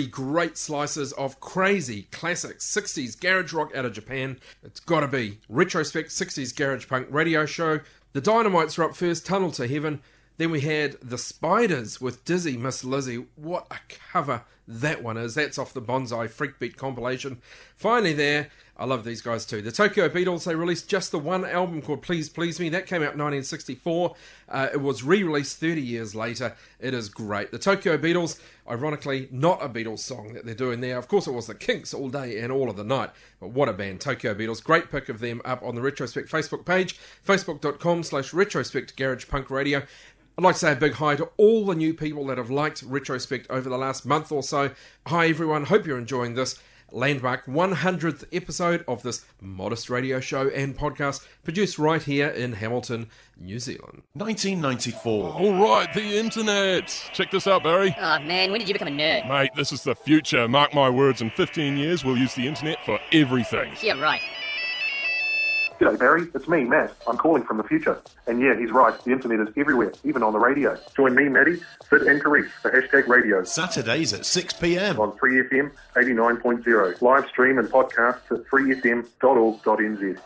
Three 0.01 0.09
great 0.09 0.57
slices 0.57 1.11
of 1.13 1.39
crazy 1.39 2.07
classic 2.11 2.57
60s 2.57 3.19
garage 3.19 3.53
rock 3.53 3.71
out 3.75 3.85
of 3.85 3.93
Japan. 3.93 4.39
It's 4.63 4.79
gotta 4.79 5.07
be 5.07 5.37
Retrospect 5.47 6.09
60s 6.09 6.55
Garage 6.55 6.87
Punk 6.87 7.05
radio 7.11 7.45
show. 7.45 7.81
The 8.13 8.21
Dynamites 8.21 8.79
were 8.79 8.85
up 8.85 8.95
first, 8.95 9.27
Tunnel 9.27 9.51
to 9.51 9.67
Heaven. 9.67 10.01
Then 10.37 10.49
we 10.49 10.61
had 10.61 10.93
The 11.03 11.19
Spiders 11.19 12.01
with 12.01 12.25
Dizzy 12.25 12.57
Miss 12.57 12.83
Lizzy. 12.83 13.27
What 13.35 13.67
a 13.69 13.77
cover 14.11 14.41
that 14.67 15.03
one 15.03 15.17
is. 15.17 15.35
That's 15.35 15.59
off 15.59 15.73
the 15.73 15.81
Bonsai 15.83 16.29
Freakbeat 16.29 16.77
compilation. 16.77 17.39
Finally, 17.75 18.13
there, 18.13 18.49
I 18.77 18.85
love 18.85 19.03
these 19.03 19.21
guys 19.21 19.45
too. 19.45 19.61
The 19.61 19.71
Tokyo 19.71 20.09
Beatles, 20.09 20.45
they 20.45 20.55
released 20.55 20.89
just 20.89 21.11
the 21.11 21.19
one 21.19 21.45
album 21.45 21.81
called 21.81 22.01
Please 22.01 22.29
Please 22.29 22.59
Me. 22.59 22.69
That 22.69 22.87
came 22.87 23.03
out 23.03 23.13
in 23.13 23.19
1964. 23.19 24.15
Uh, 24.49 24.69
it 24.73 24.81
was 24.81 25.03
re 25.03 25.21
released 25.23 25.59
30 25.59 25.81
years 25.81 26.15
later. 26.15 26.55
It 26.79 26.93
is 26.93 27.09
great. 27.09 27.51
The 27.51 27.59
Tokyo 27.59 27.97
Beatles, 27.97 28.39
ironically, 28.71 29.27
not 29.31 29.61
a 29.61 29.67
Beatles 29.67 29.99
song 29.99 30.33
that 30.33 30.45
they're 30.45 30.55
doing 30.55 30.79
there. 30.79 30.97
Of 30.97 31.07
course, 31.07 31.27
it 31.27 31.33
was 31.33 31.47
the 31.47 31.55
Kinks 31.55 31.93
all 31.93 32.09
day 32.09 32.39
and 32.39 32.51
all 32.51 32.69
of 32.69 32.77
the 32.77 32.83
night. 32.83 33.09
But 33.39 33.49
what 33.49 33.67
a 33.67 33.73
band, 33.73 33.99
Tokyo 33.99 34.33
Beatles. 34.33 34.63
Great 34.63 34.89
pick 34.89 35.09
of 35.09 35.19
them 35.19 35.41
up 35.43 35.61
on 35.61 35.75
the 35.75 35.81
Retrospect 35.81 36.29
Facebook 36.29 36.65
page, 36.65 36.97
facebook.com 37.27 38.03
slash 38.03 38.33
retrospect 38.33 38.95
garage 38.95 39.27
punk 39.27 39.51
radio. 39.51 39.83
I'd 40.37 40.43
like 40.43 40.55
to 40.55 40.59
say 40.59 40.71
a 40.71 40.77
big 40.77 40.93
hi 40.93 41.17
to 41.17 41.29
all 41.35 41.65
the 41.65 41.75
new 41.75 41.93
people 41.93 42.25
that 42.27 42.37
have 42.37 42.49
liked 42.49 42.81
Retrospect 42.83 43.45
over 43.49 43.69
the 43.69 43.77
last 43.77 44.05
month 44.05 44.31
or 44.31 44.41
so. 44.41 44.71
Hi, 45.07 45.27
everyone. 45.27 45.65
Hope 45.65 45.85
you're 45.85 45.97
enjoying 45.97 46.35
this 46.35 46.57
landmark 46.91 47.45
100th 47.45 48.25
episode 48.31 48.83
of 48.87 49.03
this 49.03 49.25
modest 49.41 49.89
radio 49.89 50.19
show 50.19 50.49
and 50.49 50.77
podcast 50.77 51.25
produced 51.43 51.79
right 51.79 52.01
here 52.01 52.27
in 52.27 52.53
Hamilton, 52.53 53.09
New 53.39 53.59
Zealand. 53.59 54.03
1994. 54.13 55.33
All 55.33 55.53
right, 55.53 55.93
the 55.93 56.17
internet. 56.17 56.87
Check 57.13 57.31
this 57.31 57.47
out, 57.47 57.63
Barry. 57.63 57.95
Oh 57.99 58.19
man, 58.19 58.51
when 58.51 58.59
did 58.59 58.67
you 58.67 58.73
become 58.73 58.87
a 58.87 58.91
nerd? 58.91 59.27
Mate, 59.27 59.51
this 59.55 59.71
is 59.71 59.83
the 59.83 59.95
future. 59.95 60.47
Mark 60.47 60.73
my 60.73 60.89
words, 60.89 61.21
in 61.21 61.29
15 61.31 61.77
years, 61.77 62.03
we'll 62.03 62.17
use 62.17 62.35
the 62.35 62.47
internet 62.47 62.83
for 62.85 62.99
everything. 63.11 63.73
Yeah, 63.81 63.99
right. 63.99 64.21
G'day, 65.81 65.97
Barry. 65.97 66.27
It's 66.35 66.47
me, 66.47 66.63
Matt. 66.63 66.93
I'm 67.07 67.17
calling 67.17 67.43
from 67.43 67.57
the 67.57 67.63
future. 67.63 67.99
And 68.27 68.39
yeah, 68.39 68.55
he's 68.55 68.69
right. 68.69 68.93
The 69.03 69.11
internet 69.11 69.39
is 69.39 69.51
everywhere, 69.57 69.91
even 70.03 70.21
on 70.21 70.31
the 70.31 70.37
radio. 70.37 70.77
Join 70.95 71.15
me, 71.15 71.23
Maddie, 71.23 71.59
Sid, 71.89 72.03
and 72.03 72.21
Therese 72.21 72.51
for 72.61 72.69
hashtag 72.69 73.07
radio. 73.07 73.43
Saturdays 73.43 74.13
at 74.13 74.23
6 74.23 74.53
p.m. 74.53 74.99
On 74.99 75.17
Free 75.17 75.41
FM 75.41 75.71
89.0. 75.95 77.01
Live 77.01 77.27
stream 77.29 77.57
and 77.57 77.67
podcast 77.67 78.19
at 78.29 78.45
freefm.org.nz. 78.45 80.19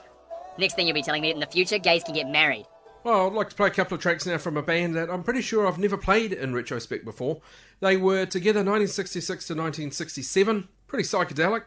Next 0.58 0.74
thing 0.74 0.88
you'll 0.88 0.94
be 0.94 1.02
telling 1.02 1.22
me 1.22 1.32
in 1.32 1.40
the 1.40 1.48
future, 1.48 1.78
gays 1.78 2.04
can 2.04 2.16
get 2.16 2.28
married. 2.28 2.66
Well, 3.06 3.28
I'd 3.28 3.34
like 3.34 3.50
to 3.50 3.56
play 3.56 3.68
a 3.68 3.72
couple 3.72 3.96
of 3.96 4.02
tracks 4.02 4.26
now 4.26 4.38
from 4.38 4.58
a 4.58 4.62
band 4.62 4.96
that 4.96 5.10
I'm 5.10 5.24
pretty 5.24 5.42
sure 5.42 5.66
I've 5.66 5.80
never 5.80 5.96
played 5.96 6.34
in 6.34 6.54
retrospect 6.54 7.06
before. 7.06 7.40
They 7.80 7.96
were 7.96 8.26
together 8.26 8.60
1966 8.60 9.48
to 9.48 9.54
1967, 9.54 10.68
pretty 10.88 11.06
psychedelic. 11.06 11.64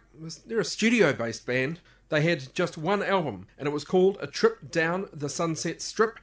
They're 0.46 0.60
a 0.60 0.64
studio 0.64 1.14
based 1.14 1.46
band. 1.46 1.80
They 2.08 2.22
had 2.22 2.54
just 2.54 2.78
one 2.78 3.02
album, 3.02 3.46
and 3.58 3.68
it 3.68 3.72
was 3.72 3.84
called 3.84 4.16
A 4.20 4.26
Trip 4.26 4.70
Down 4.70 5.08
the 5.12 5.28
Sunset 5.28 5.82
Strip. 5.82 6.18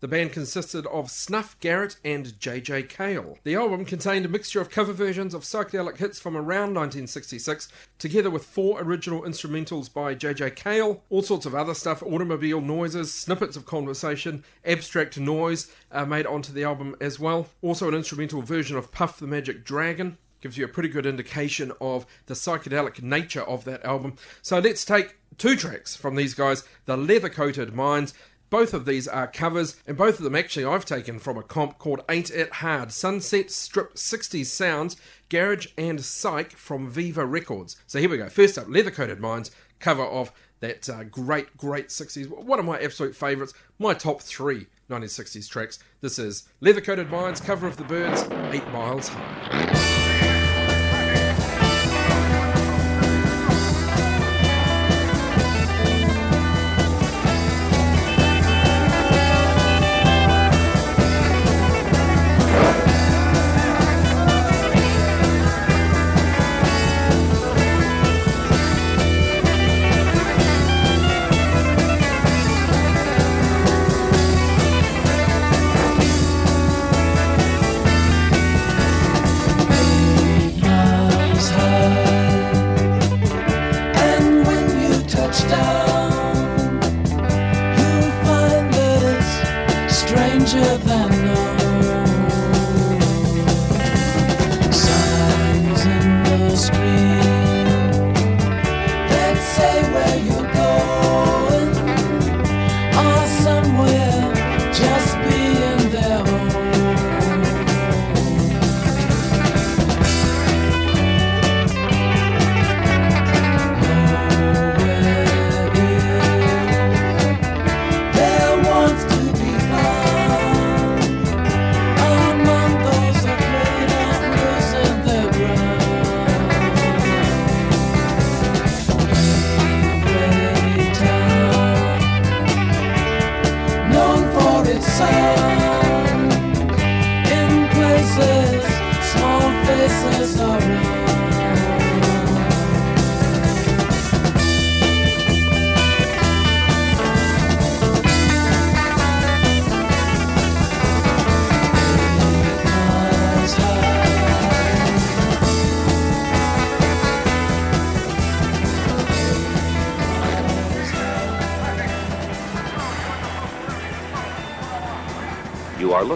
The 0.00 0.08
band 0.08 0.32
consisted 0.32 0.86
of 0.86 1.10
Snuff 1.10 1.60
Garrett 1.60 1.96
and 2.02 2.26
JJ 2.26 2.88
Cale. 2.88 3.36
The 3.44 3.54
album 3.54 3.84
contained 3.84 4.24
a 4.24 4.30
mixture 4.30 4.60
of 4.60 4.70
cover 4.70 4.94
versions 4.94 5.34
of 5.34 5.42
psychedelic 5.42 5.98
hits 5.98 6.18
from 6.18 6.36
around 6.38 6.74
1966, 6.74 7.68
together 7.98 8.30
with 8.30 8.46
four 8.46 8.80
original 8.80 9.22
instrumentals 9.22 9.92
by 9.92 10.14
JJ 10.14 10.56
Cale, 10.56 11.02
all 11.10 11.22
sorts 11.22 11.44
of 11.44 11.54
other 11.54 11.74
stuff, 11.74 12.02
automobile 12.02 12.62
noises, 12.62 13.12
snippets 13.12 13.58
of 13.58 13.66
conversation, 13.66 14.42
abstract 14.64 15.18
noise 15.18 15.70
uh, 15.92 16.06
made 16.06 16.24
onto 16.24 16.50
the 16.50 16.64
album 16.64 16.96
as 16.98 17.20
well. 17.20 17.48
Also, 17.60 17.86
an 17.86 17.94
instrumental 17.94 18.40
version 18.40 18.78
of 18.78 18.92
Puff 18.92 19.18
the 19.18 19.26
Magic 19.26 19.64
Dragon. 19.64 20.16
Gives 20.40 20.56
you 20.56 20.64
a 20.64 20.68
pretty 20.68 20.88
good 20.88 21.04
indication 21.04 21.70
of 21.82 22.06
the 22.24 22.32
psychedelic 22.32 23.02
nature 23.02 23.42
of 23.42 23.64
that 23.66 23.84
album. 23.84 24.16
So 24.40 24.58
let's 24.58 24.86
take 24.86 25.16
two 25.38 25.56
tracks 25.56 25.96
from 25.96 26.16
these 26.16 26.34
guys 26.34 26.64
The 26.86 26.96
Leather 26.96 27.28
Coated 27.28 27.74
Minds. 27.74 28.14
Both 28.50 28.74
of 28.74 28.84
these 28.84 29.06
are 29.06 29.28
covers, 29.28 29.76
and 29.86 29.96
both 29.96 30.18
of 30.18 30.24
them 30.24 30.34
actually 30.34 30.64
I've 30.64 30.84
taken 30.84 31.20
from 31.20 31.38
a 31.38 31.42
comp 31.42 31.78
called 31.78 32.02
Ain't 32.08 32.30
It 32.30 32.54
Hard 32.54 32.90
Sunset 32.90 33.50
Strip 33.50 33.94
60s 33.94 34.46
Sounds, 34.46 34.96
Garage 35.28 35.68
and 35.78 36.04
Psych 36.04 36.52
from 36.52 36.88
Viva 36.88 37.24
Records. 37.24 37.76
So 37.86 38.00
here 38.00 38.10
we 38.10 38.16
go. 38.16 38.28
First 38.28 38.58
up, 38.58 38.66
Leather 38.68 38.90
Coated 38.90 39.20
Minds, 39.20 39.52
cover 39.78 40.02
of 40.02 40.32
that 40.58 40.88
uh, 40.88 41.04
great, 41.04 41.56
great 41.56 41.88
60s, 41.88 42.28
one 42.28 42.58
of 42.58 42.64
my 42.64 42.80
absolute 42.80 43.14
favourites, 43.14 43.54
my 43.78 43.94
top 43.94 44.20
three 44.20 44.66
1960s 44.90 45.48
tracks. 45.48 45.78
This 46.00 46.18
is 46.18 46.48
Leather 46.60 46.80
Coated 46.80 47.10
Minds, 47.10 47.40
cover 47.40 47.66
of 47.66 47.76
The 47.76 47.84
Byrds, 47.84 48.22
8 48.22 48.66
Miles 48.72 49.08
High. 49.08 49.99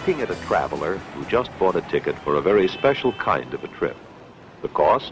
Looking 0.05 0.21
at 0.21 0.29
a 0.29 0.45
traveler 0.45 0.97
who 0.97 1.25
just 1.25 1.49
bought 1.57 1.75
a 1.75 1.81
ticket 1.81 2.15
for 2.19 2.35
a 2.35 2.41
very 2.41 2.67
special 2.67 3.11
kind 3.13 3.55
of 3.55 3.63
a 3.63 3.67
trip. 3.69 3.97
The 4.61 4.67
cost? 4.67 5.11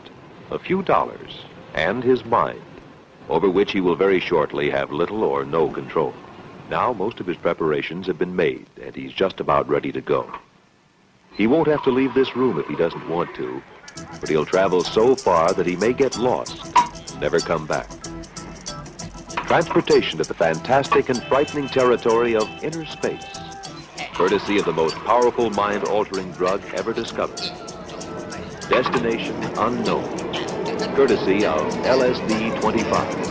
A 0.51 0.59
few 0.59 0.83
dollars. 0.83 1.45
And 1.73 2.03
his 2.03 2.23
mind, 2.25 2.61
over 3.27 3.49
which 3.49 3.71
he 3.71 3.81
will 3.81 3.95
very 3.95 4.19
shortly 4.19 4.69
have 4.69 4.91
little 4.91 5.23
or 5.23 5.45
no 5.45 5.67
control. 5.67 6.13
Now 6.69 6.93
most 6.93 7.19
of 7.19 7.25
his 7.25 7.37
preparations 7.37 8.05
have 8.05 8.19
been 8.19 8.35
made, 8.35 8.67
and 8.79 8.95
he's 8.95 9.13
just 9.13 9.39
about 9.39 9.67
ready 9.67 9.91
to 9.93 9.99
go. 9.99 10.31
He 11.31 11.47
won't 11.47 11.69
have 11.69 11.83
to 11.85 11.89
leave 11.89 12.13
this 12.13 12.35
room 12.35 12.59
if 12.59 12.67
he 12.67 12.75
doesn't 12.75 13.09
want 13.09 13.33
to, 13.37 13.63
but 14.21 14.29
he'll 14.29 14.45
travel 14.45 14.83
so 14.83 15.15
far 15.15 15.53
that 15.53 15.65
he 15.65 15.75
may 15.75 15.93
get 15.93 16.19
lost, 16.19 16.71
never 17.19 17.39
come 17.39 17.65
back. 17.65 17.89
Transportation 19.47 20.19
to 20.19 20.23
the 20.23 20.35
fantastic 20.35 21.09
and 21.09 21.23
frightening 21.23 21.67
territory 21.67 22.35
of 22.35 22.47
inner 22.63 22.85
space 22.85 23.52
courtesy 24.13 24.59
of 24.59 24.65
the 24.65 24.73
most 24.73 24.95
powerful 24.97 25.49
mind-altering 25.49 26.31
drug 26.33 26.61
ever 26.75 26.93
discovered. 26.93 27.41
Destination 28.69 29.35
unknown, 29.57 30.17
courtesy 30.95 31.45
of 31.45 31.61
LSD 31.83 32.59
25. 32.61 33.22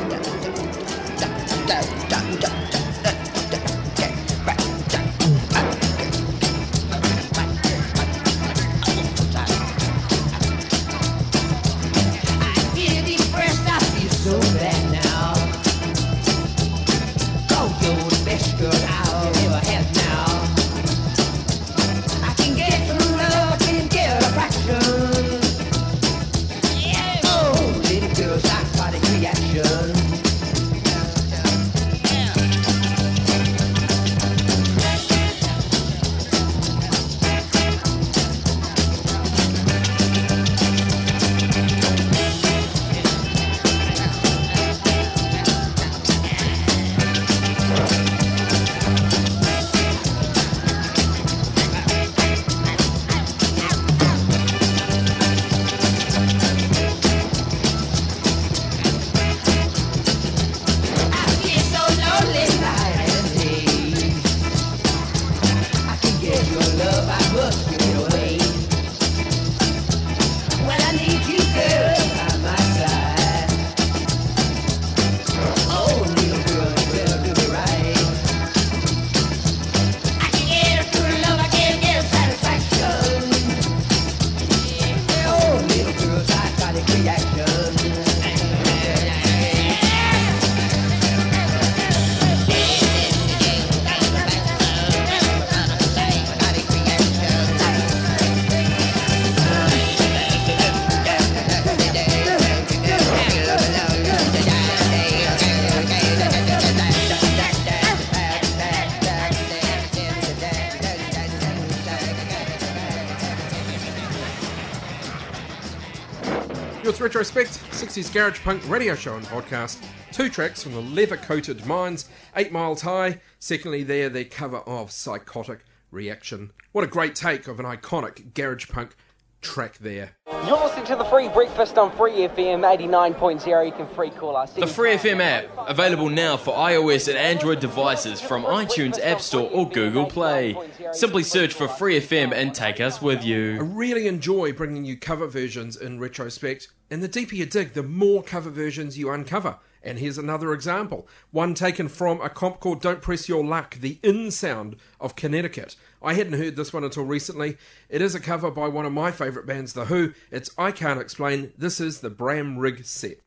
Retrospect, 117.13 117.61
60s 117.73 118.11
Garage 118.11 118.41
Punk 118.41 118.67
radio 118.71 118.95
show 118.95 119.17
and 119.17 119.27
podcast. 119.27 119.85
Two 120.13 120.31
tracks 120.31 120.63
from 120.63 120.73
the 120.73 120.81
Leather 120.81 121.19
Coated 121.19 121.67
Minds, 121.67 122.09
Eight 122.35 122.51
Miles 122.51 122.81
High. 122.81 123.21
Secondly, 123.39 123.83
there, 123.83 124.09
their 124.09 124.25
cover 124.25 124.61
of 124.61 124.91
Psychotic 124.91 125.59
Reaction. 125.91 126.53
What 126.73 126.85
a 126.85 126.87
great 126.87 127.15
take 127.15 127.49
of 127.49 127.61
an 127.61 127.67
iconic 127.67 128.33
Garage 128.33 128.71
Punk 128.71 128.97
track 129.43 129.79
there. 129.79 130.17
You're 130.47 130.59
listening 130.59 130.87
to 130.87 130.97
the 130.97 131.05
free 131.05 131.29
breakfast 131.29 131.79
on 131.79 131.95
Free 131.97 132.13
FM 132.29 132.63
89.0. 132.63 133.67
You 133.67 133.73
can 133.73 133.87
free 133.89 134.11
call 134.11 134.37
us. 134.37 134.53
The 134.53 134.67
Free 134.67 134.95
FM 134.95 135.21
app, 135.21 135.47
available 135.69 136.09
now 136.09 136.37
for 136.37 136.55
iOS 136.55 137.09
and 137.09 137.17
Android 137.17 137.61
devices 137.61 138.21
from 138.21 138.45
iTunes 138.45 138.99
App 139.05 139.21
Store 139.21 139.49
or 139.51 139.69
Google 139.69 140.07
Play. 140.07 140.57
Simply 140.93 141.23
search 141.23 141.55
for 141.55 141.69
Free 141.69 142.01
FM 142.01 142.33
and 142.33 142.55
take 142.55 142.81
us 142.81 143.03
with 143.03 143.23
you. 143.25 143.57
I 143.57 143.63
really 143.63 144.07
enjoy 144.07 144.53
bringing 144.53 144.85
you 144.85 144.97
cover 144.97 145.27
versions 145.27 145.77
in 145.77 145.99
retrospect, 146.01 146.69
and 146.91 147.03
the 147.03 147.09
deeper 147.09 147.35
you 147.35 147.47
dig, 147.47 147.75
the 147.75 147.83
more 147.83 148.23
cover 148.23 148.51
versions 148.51 148.99
you 148.99 149.11
uncover. 149.11 149.59
And 149.85 149.99
here's 149.99 150.19
another 150.19 150.53
example 150.53 151.09
one 151.31 151.55
taken 151.55 151.89
from 151.89 152.21
a 152.21 152.29
comp 152.29 152.61
called 152.61 152.81
Don't 152.81 153.03
Press 153.03 153.29
Your 153.29 153.45
Luck, 153.45 153.77
the 153.77 153.99
in 154.03 154.31
sound 154.31 154.77
of 155.01 155.17
Connecticut. 155.17 155.77
I 156.03 156.15
hadn't 156.15 156.35
heard 156.35 156.57
this 156.57 156.73
one 156.73 156.85
until 156.85 157.05
recently. 157.05 157.57
It 157.89 158.03
is 158.03 158.15
a 158.15 158.21
cover 158.21 158.51
by 158.51 158.69
one 158.69 158.85
of 158.85 158.93
my 158.93 159.13
favourite 159.13 159.47
bands, 159.47 159.73
The 159.73 159.85
Who. 159.85 160.13
It's 160.31 160.51
I 160.59 160.73
Can't 160.73 161.01
Explain. 161.01 161.53
This 161.57 161.81
is 161.81 162.01
the 162.01 162.11
Bram 162.11 162.59
Rig 162.59 162.85
set. 162.85 163.19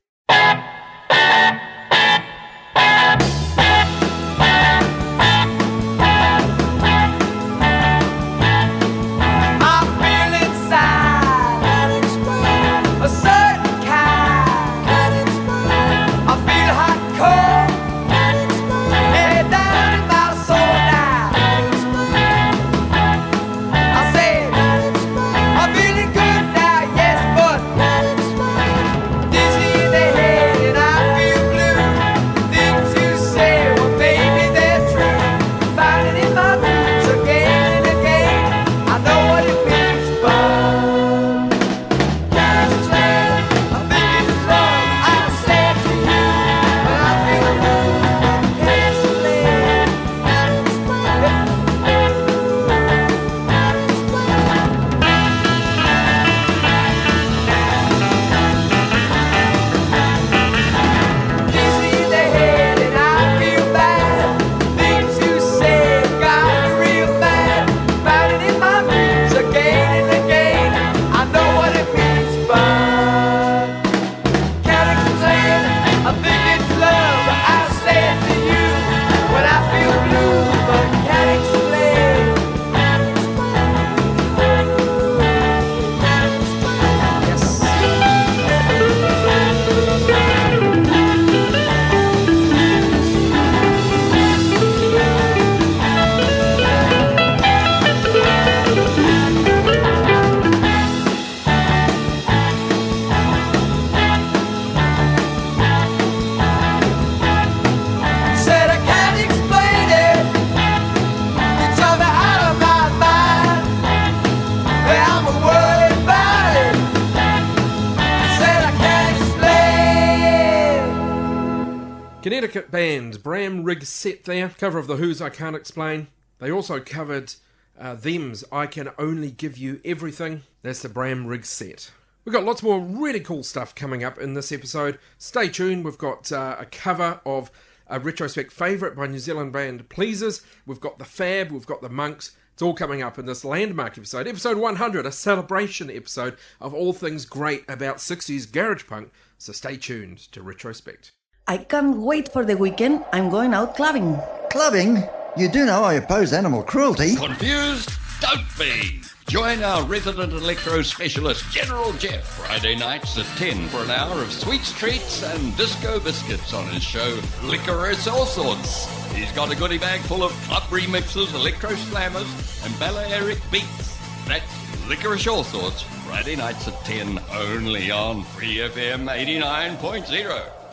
Set 124.06 124.25
there, 124.25 124.49
cover 124.49 124.77
of 124.77 124.85
The 124.85 124.97
Who's 124.97 125.19
I 125.19 125.31
Can't 125.31 125.56
Explain. 125.56 126.10
They 126.37 126.51
also 126.51 126.79
covered 126.79 127.33
uh, 127.75 127.95
Them's 127.95 128.43
I 128.51 128.67
Can 128.67 128.91
Only 128.99 129.31
Give 129.31 129.58
You 129.58 129.81
Everything. 129.83 130.43
That's 130.62 130.83
the 130.83 130.89
Bram 130.89 131.25
Rig 131.25 131.43
set. 131.43 131.89
We've 132.23 132.31
got 132.31 132.43
lots 132.43 132.62
more 132.62 132.79
really 132.79 133.19
cool 133.19 133.41
stuff 133.41 133.73
coming 133.73 134.03
up 134.03 134.19
in 134.19 134.35
this 134.35 134.51
episode. 134.51 134.99
Stay 135.17 135.49
tuned. 135.49 135.83
We've 135.83 135.97
got 135.97 136.31
uh, 136.31 136.56
a 136.60 136.67
cover 136.67 137.19
of 137.25 137.49
a 137.87 137.99
retrospect 137.99 138.51
favourite 138.51 138.95
by 138.95 139.08
New 139.08 139.17
Zealand 139.17 139.51
band 139.51 139.89
Pleasers. 139.89 140.43
We've 140.67 140.79
got 140.79 140.99
the 140.99 141.06
Fab. 141.06 141.49
We've 141.49 141.65
got 141.65 141.81
the 141.81 141.89
Monks. 141.89 142.37
It's 142.53 142.62
all 142.62 142.75
coming 142.75 143.01
up 143.01 143.17
in 143.17 143.25
this 143.25 143.43
landmark 143.43 143.97
episode, 143.97 144.27
episode 144.27 144.58
100, 144.58 145.08
a 145.08 145.12
celebration 145.12 145.89
episode 145.89 146.37
of 146.62 146.75
all 146.75 146.93
things 146.93 147.25
great 147.25 147.63
about 147.67 147.97
60s 147.97 148.51
garage 148.51 148.85
punk. 148.85 149.12
So 149.39 149.51
stay 149.51 149.77
tuned 149.77 150.19
to 150.31 150.43
Retrospect. 150.43 151.14
I 151.48 151.58
can't 151.58 151.98
wait 151.98 152.33
for 152.33 152.43
the 152.43 152.58
weekend. 152.58 153.06
I'm 153.13 153.29
going 153.29 153.54
out 153.54 153.75
clubbing. 153.75 154.17
Clubbing? 154.50 155.04
You 155.37 155.48
do 155.48 155.65
know 155.65 155.83
I 155.83 155.93
oppose 155.93 156.33
animal 156.33 156.63
cruelty. 156.63 157.15
Confused? 157.15 157.91
Don't 158.19 158.46
be! 158.58 159.02
Join 159.27 159.62
our 159.62 159.83
resident 159.85 160.33
electro 160.33 160.81
specialist, 160.81 161.43
General 161.52 161.93
Jeff, 161.93 162.25
Friday 162.25 162.75
nights 162.75 163.19
at 163.19 163.25
10 163.37 163.67
for 163.67 163.83
an 163.83 163.91
hour 163.91 164.23
of 164.23 164.31
sweets, 164.31 164.71
treats, 164.71 165.21
and 165.21 165.56
disco 165.56 166.00
biscuits 166.00 166.52
on 166.52 166.67
his 166.69 166.81
show, 166.81 167.19
Licorice 167.43 168.08
All 168.08 168.25
Sorts. 168.25 168.87
He's 169.13 169.31
got 169.33 169.52
a 169.52 169.56
goodie 169.56 169.77
bag 169.77 170.02
full 170.02 170.23
of 170.23 170.31
club 170.48 170.63
remixes, 170.63 171.33
electro 171.35 171.71
slammers, 171.71 172.65
and 172.65 172.79
Balearic 172.79 173.39
beats. 173.52 174.00
That's 174.27 174.87
Licorice 174.87 175.27
All 175.27 175.43
Sorts, 175.43 175.83
Friday 176.08 176.35
nights 176.35 176.67
at 176.67 176.85
10, 176.85 177.19
only 177.33 177.91
on 177.91 178.23
Free 178.23 178.58
FM 178.58 179.10
89.0. 179.10 180.64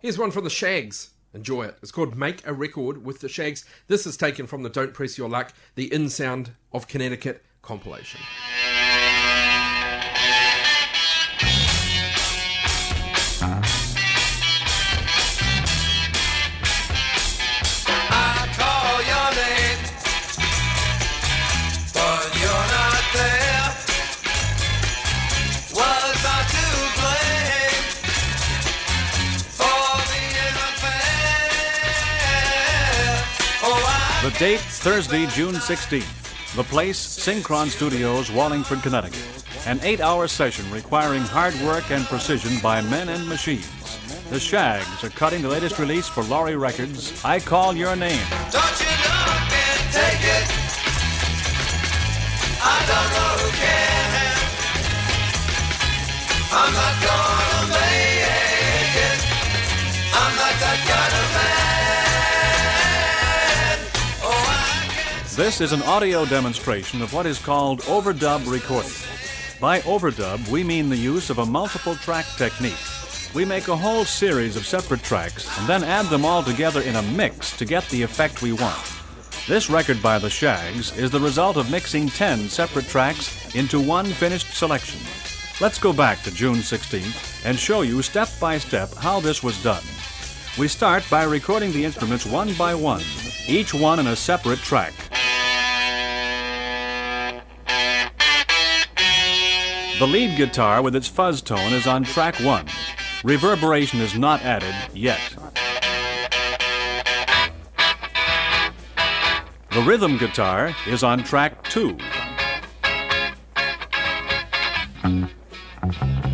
Here's 0.00 0.16
one 0.16 0.30
from 0.30 0.44
the 0.44 0.50
Shags. 0.50 1.10
Enjoy 1.34 1.64
it. 1.64 1.76
It's 1.82 1.90
called 1.90 2.16
Make 2.16 2.46
a 2.46 2.52
Record 2.52 3.04
with 3.04 3.18
the 3.18 3.28
Shags. 3.28 3.64
This 3.88 4.06
is 4.06 4.16
taken 4.16 4.46
from 4.46 4.62
the 4.62 4.70
Don't 4.70 4.94
Press 4.94 5.18
Your 5.18 5.28
Luck, 5.28 5.52
the 5.74 5.92
In 5.92 6.08
Sound 6.08 6.52
of 6.72 6.86
Connecticut 6.86 7.44
compilation. 7.62 8.20
Date, 34.38 34.60
Thursday, 34.60 35.26
June 35.26 35.54
16th. 35.54 36.54
The 36.54 36.62
place, 36.62 36.98
Synchron 36.98 37.66
Studios, 37.66 38.30
Wallingford, 38.30 38.82
Connecticut. 38.82 39.20
An 39.66 39.80
eight 39.82 40.00
hour 40.00 40.28
session 40.28 40.70
requiring 40.70 41.22
hard 41.22 41.54
work 41.62 41.90
and 41.90 42.04
precision 42.04 42.52
by 42.62 42.80
men 42.82 43.08
and 43.08 43.28
machines. 43.28 43.98
The 44.30 44.38
Shags 44.38 45.02
are 45.02 45.10
cutting 45.10 45.42
the 45.42 45.48
latest 45.48 45.80
release 45.80 46.06
for 46.06 46.22
Laurie 46.24 46.56
Records, 46.56 47.24
I 47.24 47.40
Call 47.40 47.74
Your 47.74 47.96
Name. 47.96 48.24
don't 48.52 48.80
you 48.80 48.86
know 48.86 49.26
I 49.26 49.46
can't 49.50 49.92
take 49.92 50.22
it? 50.22 50.46
I 52.62 52.78
don't 52.86 53.10
know 53.16 53.32
who 53.42 53.50
can. 53.58 53.98
I'm 56.52 56.72
not 56.72 57.02
gonna 57.02 57.37
This 65.38 65.60
is 65.60 65.70
an 65.70 65.82
audio 65.82 66.24
demonstration 66.24 67.00
of 67.00 67.14
what 67.14 67.24
is 67.24 67.38
called 67.38 67.82
overdub 67.82 68.50
recording. 68.50 68.90
By 69.60 69.78
overdub, 69.82 70.48
we 70.48 70.64
mean 70.64 70.88
the 70.88 70.96
use 70.96 71.30
of 71.30 71.38
a 71.38 71.46
multiple 71.46 71.94
track 71.94 72.26
technique. 72.36 72.74
We 73.36 73.44
make 73.44 73.68
a 73.68 73.76
whole 73.76 74.04
series 74.04 74.56
of 74.56 74.66
separate 74.66 75.04
tracks 75.04 75.48
and 75.60 75.68
then 75.68 75.84
add 75.84 76.06
them 76.06 76.24
all 76.24 76.42
together 76.42 76.80
in 76.82 76.96
a 76.96 77.02
mix 77.02 77.56
to 77.58 77.64
get 77.64 77.88
the 77.88 78.02
effect 78.02 78.42
we 78.42 78.50
want. 78.50 78.92
This 79.46 79.70
record 79.70 80.02
by 80.02 80.18
the 80.18 80.28
Shags 80.28 80.98
is 80.98 81.12
the 81.12 81.20
result 81.20 81.56
of 81.56 81.70
mixing 81.70 82.08
10 82.08 82.48
separate 82.48 82.86
tracks 82.86 83.54
into 83.54 83.80
one 83.80 84.06
finished 84.06 84.52
selection. 84.56 84.98
Let's 85.60 85.78
go 85.78 85.92
back 85.92 86.20
to 86.24 86.34
June 86.34 86.56
16th 86.56 87.46
and 87.46 87.56
show 87.56 87.82
you 87.82 88.02
step 88.02 88.28
by 88.40 88.58
step 88.58 88.92
how 88.94 89.20
this 89.20 89.44
was 89.44 89.62
done. 89.62 89.84
We 90.58 90.66
start 90.66 91.04
by 91.08 91.22
recording 91.22 91.70
the 91.70 91.84
instruments 91.84 92.26
one 92.26 92.54
by 92.54 92.74
one, 92.74 93.04
each 93.46 93.72
one 93.72 94.00
in 94.00 94.08
a 94.08 94.16
separate 94.16 94.58
track. 94.58 94.94
The 99.98 100.06
lead 100.06 100.36
guitar 100.36 100.80
with 100.80 100.94
its 100.94 101.08
fuzz 101.08 101.42
tone 101.42 101.72
is 101.72 101.88
on 101.88 102.04
track 102.04 102.36
one. 102.36 102.66
Reverberation 103.24 103.98
is 104.00 104.16
not 104.16 104.40
added 104.42 104.72
yet. 104.94 105.18
The 109.72 109.82
rhythm 109.82 110.16
guitar 110.16 110.72
is 110.86 111.02
on 111.02 111.24
track 111.24 111.64
two. 111.64 111.98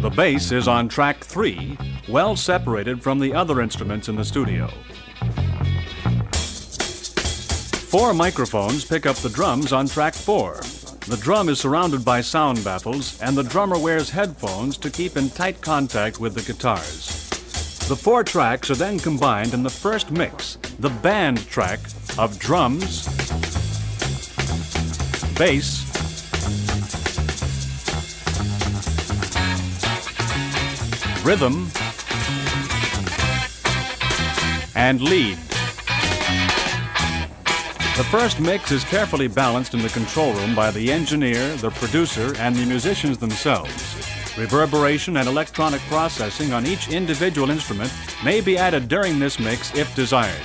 The 0.02 0.12
bass 0.14 0.52
is 0.52 0.68
on 0.68 0.90
track 0.90 1.24
three, 1.24 1.78
well 2.06 2.36
separated 2.36 3.02
from 3.02 3.18
the 3.18 3.32
other 3.32 3.62
instruments 3.62 4.10
in 4.10 4.16
the 4.16 4.26
studio. 4.26 4.68
Four 7.88 8.12
microphones 8.12 8.84
pick 8.84 9.06
up 9.06 9.16
the 9.16 9.30
drums 9.30 9.72
on 9.72 9.86
track 9.86 10.12
four. 10.12 10.60
The 11.06 11.18
drum 11.18 11.50
is 11.50 11.60
surrounded 11.60 12.02
by 12.02 12.22
sound 12.22 12.64
baffles, 12.64 13.20
and 13.20 13.36
the 13.36 13.42
drummer 13.42 13.78
wears 13.78 14.08
headphones 14.08 14.78
to 14.78 14.90
keep 14.90 15.18
in 15.18 15.28
tight 15.28 15.60
contact 15.60 16.18
with 16.18 16.34
the 16.34 16.40
guitars. 16.40 17.28
The 17.88 17.94
four 17.94 18.24
tracks 18.24 18.70
are 18.70 18.74
then 18.74 18.98
combined 18.98 19.52
in 19.52 19.62
the 19.62 19.68
first 19.68 20.10
mix, 20.10 20.56
the 20.78 20.88
band 20.88 21.46
track 21.50 21.80
of 22.18 22.38
drums, 22.38 23.06
bass, 25.36 25.84
rhythm, 31.22 31.68
and 34.74 35.02
lead. 35.02 35.53
The 37.96 38.02
first 38.02 38.40
mix 38.40 38.72
is 38.72 38.82
carefully 38.82 39.28
balanced 39.28 39.72
in 39.72 39.80
the 39.80 39.88
control 39.88 40.32
room 40.32 40.52
by 40.52 40.72
the 40.72 40.90
engineer, 40.90 41.54
the 41.58 41.70
producer, 41.70 42.34
and 42.38 42.56
the 42.56 42.66
musicians 42.66 43.18
themselves. 43.18 43.96
Reverberation 44.36 45.16
and 45.18 45.28
electronic 45.28 45.80
processing 45.82 46.52
on 46.52 46.66
each 46.66 46.88
individual 46.88 47.50
instrument 47.50 47.94
may 48.24 48.40
be 48.40 48.58
added 48.58 48.88
during 48.88 49.20
this 49.20 49.38
mix 49.38 49.72
if 49.76 49.94
desired. 49.94 50.42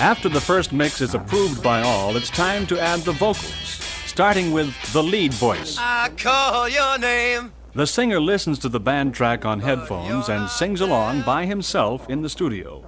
After 0.00 0.30
the 0.30 0.40
first 0.40 0.72
mix 0.72 1.02
is 1.02 1.14
approved 1.14 1.62
by 1.62 1.82
all, 1.82 2.16
it's 2.16 2.30
time 2.30 2.66
to 2.68 2.80
add 2.80 3.00
the 3.00 3.12
vocals, 3.12 3.80
starting 4.06 4.50
with 4.50 4.74
the 4.94 5.02
lead 5.02 5.34
voice. 5.34 5.76
I 5.78 6.10
call 6.16 6.70
your 6.70 6.98
name. 6.98 7.53
The 7.76 7.88
singer 7.88 8.20
listens 8.20 8.60
to 8.60 8.68
the 8.68 8.78
band 8.78 9.14
track 9.14 9.44
on 9.44 9.58
headphones 9.58 10.28
and 10.28 10.48
sings 10.48 10.80
along 10.80 11.22
by 11.22 11.44
himself 11.44 12.08
in 12.08 12.22
the 12.22 12.28
studio. 12.28 12.86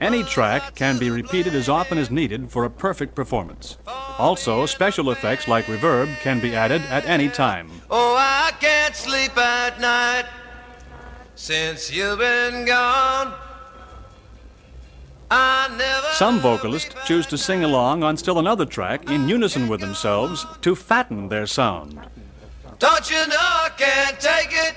Any 0.00 0.24
track 0.24 0.74
can 0.74 0.98
be 0.98 1.08
repeated 1.08 1.54
as 1.54 1.68
often 1.68 1.98
as 1.98 2.10
needed 2.10 2.50
for 2.50 2.64
a 2.64 2.70
perfect 2.70 3.14
performance. 3.14 3.78
Also, 4.18 4.66
special 4.66 5.12
effects 5.12 5.46
like 5.46 5.66
reverb 5.66 6.12
can 6.18 6.40
be 6.40 6.56
added 6.56 6.82
at 6.82 7.06
any 7.06 7.28
time. 7.28 7.70
Oh, 7.88 8.16
I 8.18 8.50
can't 8.58 8.96
sleep 8.96 9.36
at 9.38 9.80
night 9.80 10.26
since 11.36 11.92
you've 11.92 12.18
been 12.18 12.64
gone. 12.64 13.34
I 15.30 15.68
never. 15.78 16.08
Some 16.14 16.40
vocalists 16.40 16.92
choose 17.06 17.26
to 17.26 17.38
sing 17.38 17.62
along 17.62 18.02
on 18.02 18.16
still 18.16 18.40
another 18.40 18.66
track 18.66 19.08
in 19.08 19.28
unison 19.28 19.68
with 19.68 19.80
themselves 19.80 20.44
to 20.62 20.74
fatten 20.74 21.28
their 21.28 21.46
sound. 21.46 22.00
Don't 22.84 23.10
you 23.10 23.26
know 23.28 23.36
I 23.38 23.70
can't 23.78 24.20
take 24.20 24.52
it? 24.52 24.74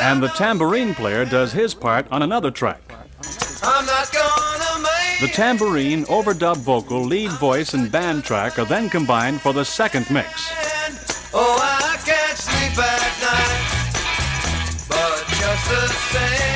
And 0.00 0.22
the 0.22 0.28
tambourine 0.28 0.94
player 0.94 1.24
does 1.24 1.52
his 1.52 1.74
part 1.74 2.06
on 2.12 2.22
another 2.22 2.52
track. 2.52 2.80
I'm 3.64 3.84
not 3.84 4.12
gonna 4.12 4.84
make 4.84 5.20
The 5.20 5.26
tambourine, 5.34 6.04
overdub 6.04 6.58
vocal, 6.58 7.02
lead 7.02 7.32
voice, 7.32 7.74
and 7.74 7.90
band 7.90 8.22
track 8.22 8.60
are 8.60 8.64
then 8.64 8.88
combined 8.88 9.40
for 9.40 9.52
the 9.52 9.64
second 9.64 10.08
mix. 10.08 10.52
Oh, 11.34 11.58
I 11.60 11.96
can't 12.04 12.38
sleep 12.38 12.78
at 12.78 13.18
night. 13.26 13.66
But 14.88 15.26
just 15.26 15.68
the 15.68 15.88
same, 15.88 16.55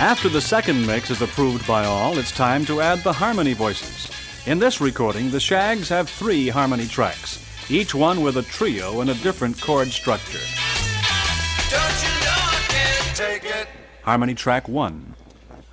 After 0.00 0.30
the 0.30 0.40
second 0.40 0.86
mix 0.86 1.10
is 1.10 1.20
approved 1.20 1.66
by 1.66 1.84
all, 1.84 2.16
it's 2.16 2.32
time 2.32 2.64
to 2.64 2.80
add 2.80 3.00
the 3.04 3.12
harmony 3.12 3.52
voices. 3.52 4.10
In 4.46 4.58
this 4.58 4.80
recording, 4.80 5.30
the 5.30 5.38
Shags 5.38 5.90
have 5.90 6.08
three 6.08 6.48
harmony 6.48 6.86
tracks, 6.86 7.38
each 7.70 7.94
one 7.94 8.22
with 8.22 8.38
a 8.38 8.42
trio 8.42 9.02
and 9.02 9.10
a 9.10 9.14
different 9.16 9.60
chord 9.60 9.88
structure. 9.88 10.38
Don't 11.68 12.02
you 12.02 12.08
know 12.24 12.32
I 12.32 12.64
can't 12.68 13.14
take 13.14 13.44
it? 13.44 13.68
Harmony 14.02 14.34
track 14.34 14.70
1, 14.70 15.14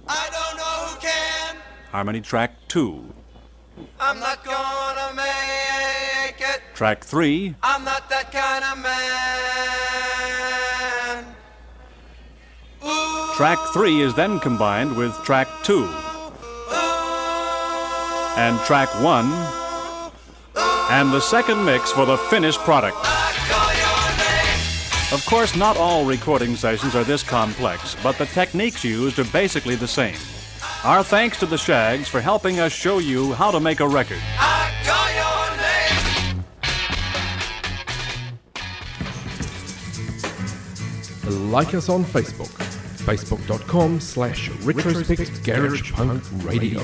I 0.09 0.29
don't 0.29 0.57
know 0.57 0.63
who 0.63 0.99
can. 0.99 1.55
harmony 1.91 2.19
track 2.19 2.51
2, 2.67 3.01
I'm 3.97 4.19
not 4.19 4.43
gonna 4.43 5.15
make 5.15 6.41
it. 6.41 6.61
track 6.73 7.01
3, 7.01 7.55
I'm 7.63 7.85
not 7.85 8.09
that 8.09 8.33
kind 8.33 8.65
of 8.65 8.83
man. 8.83 9.96
Track 13.37 13.59
3 13.71 14.01
is 14.01 14.15
then 14.15 14.39
combined 14.39 14.97
with 14.97 15.13
track 15.23 15.47
2. 15.61 15.83
And 18.35 18.59
track 18.61 18.89
1 18.99 19.25
and 20.89 21.13
the 21.13 21.19
second 21.19 21.63
mix 21.63 21.91
for 21.91 22.07
the 22.07 22.17
finished 22.17 22.57
product. 22.61 22.97
Of 25.13 25.23
course, 25.27 25.55
not 25.55 25.77
all 25.77 26.03
recording 26.03 26.55
sessions 26.55 26.95
are 26.95 27.03
this 27.03 27.21
complex, 27.21 27.95
but 28.01 28.17
the 28.17 28.25
techniques 28.25 28.83
used 28.83 29.19
are 29.19 29.25
basically 29.25 29.75
the 29.75 29.87
same. 29.87 30.17
Our 30.83 31.03
thanks 31.03 31.37
to 31.41 31.45
the 31.45 31.59
Shags 31.59 32.09
for 32.09 32.19
helping 32.19 32.59
us 32.59 32.71
show 32.71 32.97
you 32.97 33.33
how 33.33 33.51
to 33.51 33.59
make 33.59 33.81
a 33.81 33.87
record. 33.87 34.17
Like 41.51 41.75
us 41.75 41.87
on 41.87 42.03
Facebook, 42.03 42.76
facebook.com 43.07 44.01
slash 44.01 44.49
retrospect 44.65 45.41
garage 45.45 45.93
punk 45.93 46.21
radio. 46.43 46.81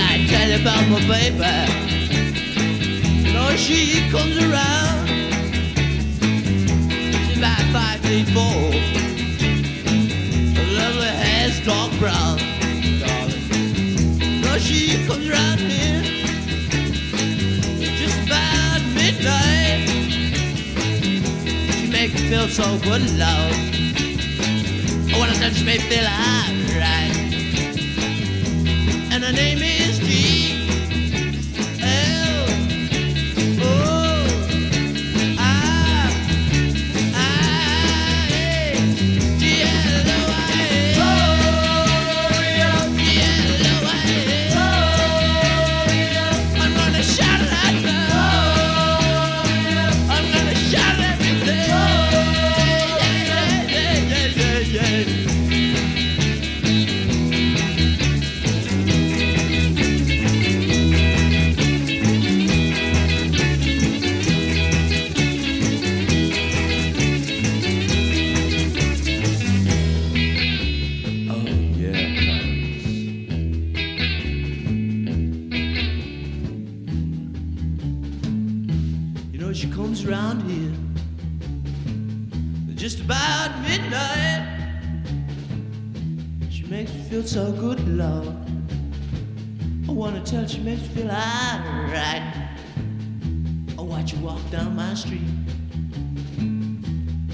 I 0.00 0.24
tell 0.30 0.60
about 0.62 0.88
my 0.88 1.00
baby. 1.06 1.52
Know 3.34 3.54
she 3.56 4.08
comes 4.10 4.38
around. 4.38 5.08
She's 7.26 7.36
about 7.36 7.60
five 7.70 8.00
feet 8.00 8.28
four. 8.28 8.72
Her 10.56 10.68
lovely 10.72 11.12
hair's 11.20 11.60
dark 11.66 11.92
brown, 11.98 12.38
darling. 12.98 13.42
You 14.42 14.58
she 14.58 15.06
comes 15.06 15.28
around 15.28 15.71
feel 22.32 22.48
so 22.48 22.78
good, 22.78 23.02
love. 23.18 23.52
I 25.12 25.18
wanna 25.18 25.34
touch 25.34 25.62
me 25.64 25.76
feel 25.76 26.06
alright 26.06 26.61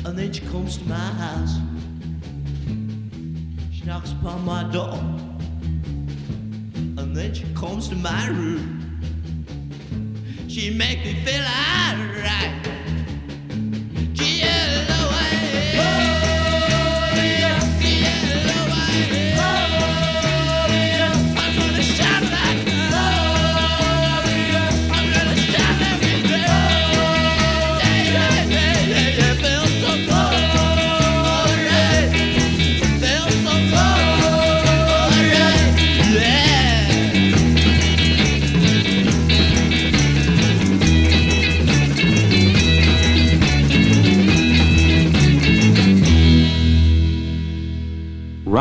And 0.08 0.16
then 0.18 0.32
she 0.32 0.40
comes 0.46 0.78
to 0.78 0.84
my 0.88 0.94
house. 0.94 1.58
She 3.70 3.84
knocks 3.84 4.12
upon 4.12 4.42
my 4.42 4.62
door. 4.72 4.94
And 6.96 7.14
then 7.14 7.34
she 7.34 7.44
comes 7.52 7.90
to 7.90 7.94
my 7.94 8.28
room. 8.28 8.98
She 10.48 10.70
make 10.70 11.04
me 11.04 11.12
feel 11.26 11.42
alright. 11.42 12.77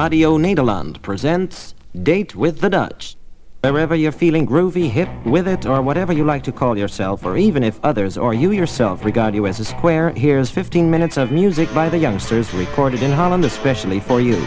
Radio 0.07 0.37
Nederland 0.37 1.01
presents 1.01 1.75
Date 2.01 2.33
with 2.33 2.61
the 2.61 2.69
Dutch. 2.69 3.17
Wherever 3.59 3.93
you're 3.93 4.13
feeling 4.13 4.47
groovy, 4.47 4.89
hip, 4.89 5.09
with 5.25 5.49
it, 5.49 5.65
or 5.65 5.81
whatever 5.81 6.13
you 6.13 6.23
like 6.23 6.43
to 6.43 6.53
call 6.53 6.77
yourself, 6.77 7.25
or 7.25 7.35
even 7.35 7.61
if 7.61 7.77
others 7.83 8.17
or 8.17 8.33
you 8.33 8.53
yourself 8.53 9.03
regard 9.03 9.35
you 9.35 9.47
as 9.47 9.59
a 9.59 9.65
square, 9.65 10.11
here's 10.11 10.49
15 10.49 10.89
minutes 10.89 11.17
of 11.17 11.33
music 11.33 11.67
by 11.73 11.89
the 11.89 11.97
youngsters 11.97 12.53
recorded 12.53 13.03
in 13.03 13.11
Holland 13.11 13.43
especially 13.43 13.99
for 13.99 14.21
you. 14.21 14.41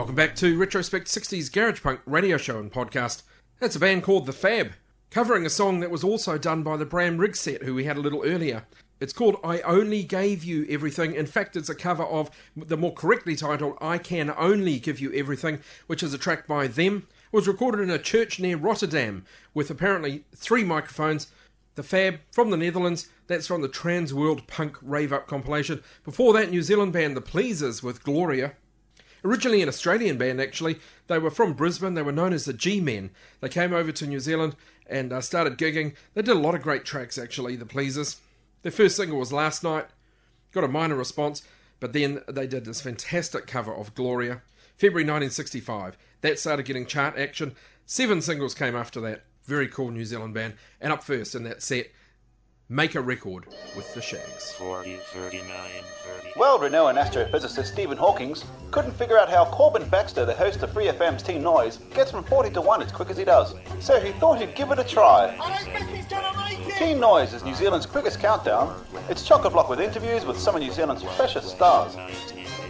Welcome 0.00 0.14
back 0.14 0.34
to 0.36 0.56
Retrospect 0.56 1.08
60s 1.08 1.52
Garage 1.52 1.82
Punk 1.82 2.00
radio 2.06 2.38
show 2.38 2.58
and 2.58 2.72
podcast. 2.72 3.22
That's 3.58 3.76
a 3.76 3.78
band 3.78 4.02
called 4.02 4.24
The 4.24 4.32
Fab, 4.32 4.72
covering 5.10 5.44
a 5.44 5.50
song 5.50 5.80
that 5.80 5.90
was 5.90 6.02
also 6.02 6.38
done 6.38 6.62
by 6.62 6.78
the 6.78 6.86
Bram 6.86 7.18
Rigset, 7.18 7.62
who 7.62 7.74
we 7.74 7.84
had 7.84 7.98
a 7.98 8.00
little 8.00 8.24
earlier. 8.24 8.64
It's 8.98 9.12
called 9.12 9.38
I 9.44 9.60
Only 9.60 10.02
Gave 10.02 10.42
You 10.42 10.66
Everything. 10.70 11.12
In 11.12 11.26
fact, 11.26 11.54
it's 11.54 11.68
a 11.68 11.74
cover 11.74 12.04
of 12.04 12.30
the 12.56 12.78
more 12.78 12.94
correctly 12.94 13.36
titled 13.36 13.76
I 13.82 13.98
Can 13.98 14.32
Only 14.38 14.78
Give 14.78 15.00
You 15.00 15.12
Everything, 15.12 15.60
which 15.86 16.02
is 16.02 16.14
a 16.14 16.18
track 16.18 16.46
by 16.46 16.66
them. 16.66 17.06
It 17.30 17.36
was 17.36 17.46
recorded 17.46 17.82
in 17.82 17.90
a 17.90 17.98
church 17.98 18.40
near 18.40 18.56
Rotterdam 18.56 19.26
with 19.52 19.70
apparently 19.70 20.24
three 20.34 20.64
microphones. 20.64 21.26
The 21.74 21.82
Fab 21.82 22.20
from 22.32 22.48
the 22.48 22.56
Netherlands, 22.56 23.10
that's 23.26 23.46
from 23.46 23.60
the 23.60 23.68
Trans 23.68 24.14
World 24.14 24.46
Punk 24.46 24.78
Rave 24.80 25.12
Up 25.12 25.26
compilation. 25.26 25.82
Before 26.04 26.32
that, 26.32 26.50
New 26.50 26.62
Zealand 26.62 26.94
band 26.94 27.18
The 27.18 27.20
Pleasers 27.20 27.82
with 27.82 28.02
Gloria. 28.02 28.54
Originally 29.24 29.62
an 29.62 29.68
Australian 29.68 30.18
band, 30.18 30.40
actually. 30.40 30.78
They 31.06 31.18
were 31.18 31.30
from 31.30 31.54
Brisbane. 31.54 31.94
They 31.94 32.02
were 32.02 32.12
known 32.12 32.32
as 32.32 32.44
the 32.44 32.52
G 32.52 32.80
Men. 32.80 33.10
They 33.40 33.48
came 33.48 33.72
over 33.72 33.92
to 33.92 34.06
New 34.06 34.20
Zealand 34.20 34.56
and 34.86 35.12
uh, 35.12 35.20
started 35.20 35.58
gigging. 35.58 35.94
They 36.14 36.22
did 36.22 36.36
a 36.36 36.40
lot 36.40 36.54
of 36.54 36.62
great 36.62 36.84
tracks, 36.84 37.18
actually, 37.18 37.56
the 37.56 37.66
Pleasers. 37.66 38.20
Their 38.62 38.72
first 38.72 38.96
single 38.96 39.18
was 39.18 39.32
Last 39.32 39.62
Night. 39.62 39.86
Got 40.52 40.64
a 40.64 40.68
minor 40.68 40.96
response, 40.96 41.42
but 41.78 41.92
then 41.92 42.22
they 42.28 42.46
did 42.46 42.64
this 42.64 42.80
fantastic 42.80 43.46
cover 43.46 43.74
of 43.74 43.94
Gloria. 43.94 44.42
February 44.74 45.04
1965. 45.04 45.96
That 46.22 46.38
started 46.38 46.66
getting 46.66 46.86
chart 46.86 47.18
action. 47.18 47.54
Seven 47.86 48.20
singles 48.22 48.54
came 48.54 48.74
after 48.74 49.00
that. 49.02 49.24
Very 49.44 49.68
cool 49.68 49.90
New 49.90 50.04
Zealand 50.04 50.34
band. 50.34 50.54
And 50.80 50.92
up 50.92 51.02
first 51.02 51.34
in 51.34 51.44
that 51.44 51.62
set, 51.62 51.88
Make 52.72 52.94
a 52.94 53.00
Record 53.00 53.46
with 53.74 53.92
the 53.94 54.00
Shags. 54.00 54.52
40, 54.52 54.94
39, 54.94 55.44
30. 56.22 56.38
World-renowned 56.38 56.98
astrophysicist 56.98 57.64
Stephen 57.64 57.98
Hawking 57.98 58.36
couldn't 58.70 58.92
figure 58.92 59.18
out 59.18 59.28
how 59.28 59.46
Corbin 59.46 59.88
Baxter, 59.88 60.24
the 60.24 60.34
host 60.34 60.62
of 60.62 60.72
Free 60.72 60.86
FM's 60.86 61.24
Teen 61.24 61.42
Noise, 61.42 61.78
gets 61.92 62.12
from 62.12 62.22
40 62.22 62.50
to 62.50 62.60
1 62.60 62.80
as 62.80 62.92
quick 62.92 63.10
as 63.10 63.16
he 63.16 63.24
does. 63.24 63.56
So 63.80 63.98
he 63.98 64.12
thought 64.12 64.38
he'd 64.38 64.54
give 64.54 64.70
it 64.70 64.78
a 64.78 64.84
try. 64.84 65.36
Teen 66.78 67.00
Noise 67.00 67.34
is 67.34 67.42
New 67.42 67.56
Zealand's 67.56 67.86
quickest 67.86 68.20
countdown. 68.20 68.80
It's 69.08 69.26
chock-a-block 69.26 69.68
with 69.68 69.80
interviews 69.80 70.24
with 70.24 70.38
some 70.38 70.54
of 70.54 70.62
New 70.62 70.70
Zealand's 70.70 71.02
freshest 71.02 71.48
stars. 71.48 71.96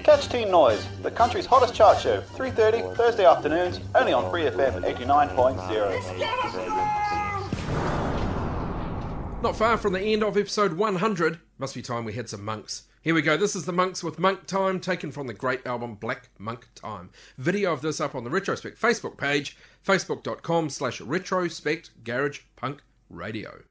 Catch 0.02 0.30
Teen 0.30 0.50
Noise, 0.50 0.82
the 1.02 1.10
country's 1.10 1.44
hottest 1.44 1.74
chart 1.74 2.00
show, 2.00 2.22
3.30 2.22 2.96
Thursday 2.96 3.26
afternoons, 3.26 3.80
only 3.94 4.14
on 4.14 4.30
Free 4.30 4.44
FM 4.44 4.82
89.0. 4.82 7.19
Not 9.42 9.56
far 9.56 9.78
from 9.78 9.94
the 9.94 10.00
end 10.00 10.22
of 10.22 10.36
episode 10.36 10.74
100, 10.74 11.40
must 11.56 11.74
be 11.74 11.80
time 11.80 12.04
we 12.04 12.12
had 12.12 12.28
some 12.28 12.44
monks. 12.44 12.82
Here 13.00 13.14
we 13.14 13.22
go. 13.22 13.38
This 13.38 13.56
is 13.56 13.64
the 13.64 13.72
Monks 13.72 14.04
with 14.04 14.18
Monk 14.18 14.46
Time, 14.46 14.78
taken 14.78 15.10
from 15.10 15.26
the 15.26 15.32
great 15.32 15.66
album 15.66 15.94
Black 15.94 16.28
Monk 16.38 16.68
Time. 16.74 17.08
Video 17.38 17.72
of 17.72 17.80
this 17.80 18.02
up 18.02 18.14
on 18.14 18.24
the 18.24 18.28
Retrospect 18.28 18.78
Facebook 18.78 19.16
page, 19.16 19.56
facebook.com 19.82 20.68
slash 20.68 21.00
retrospect 21.00 21.88
garage 22.04 22.40
punk 22.56 22.82
radio. 23.08 23.62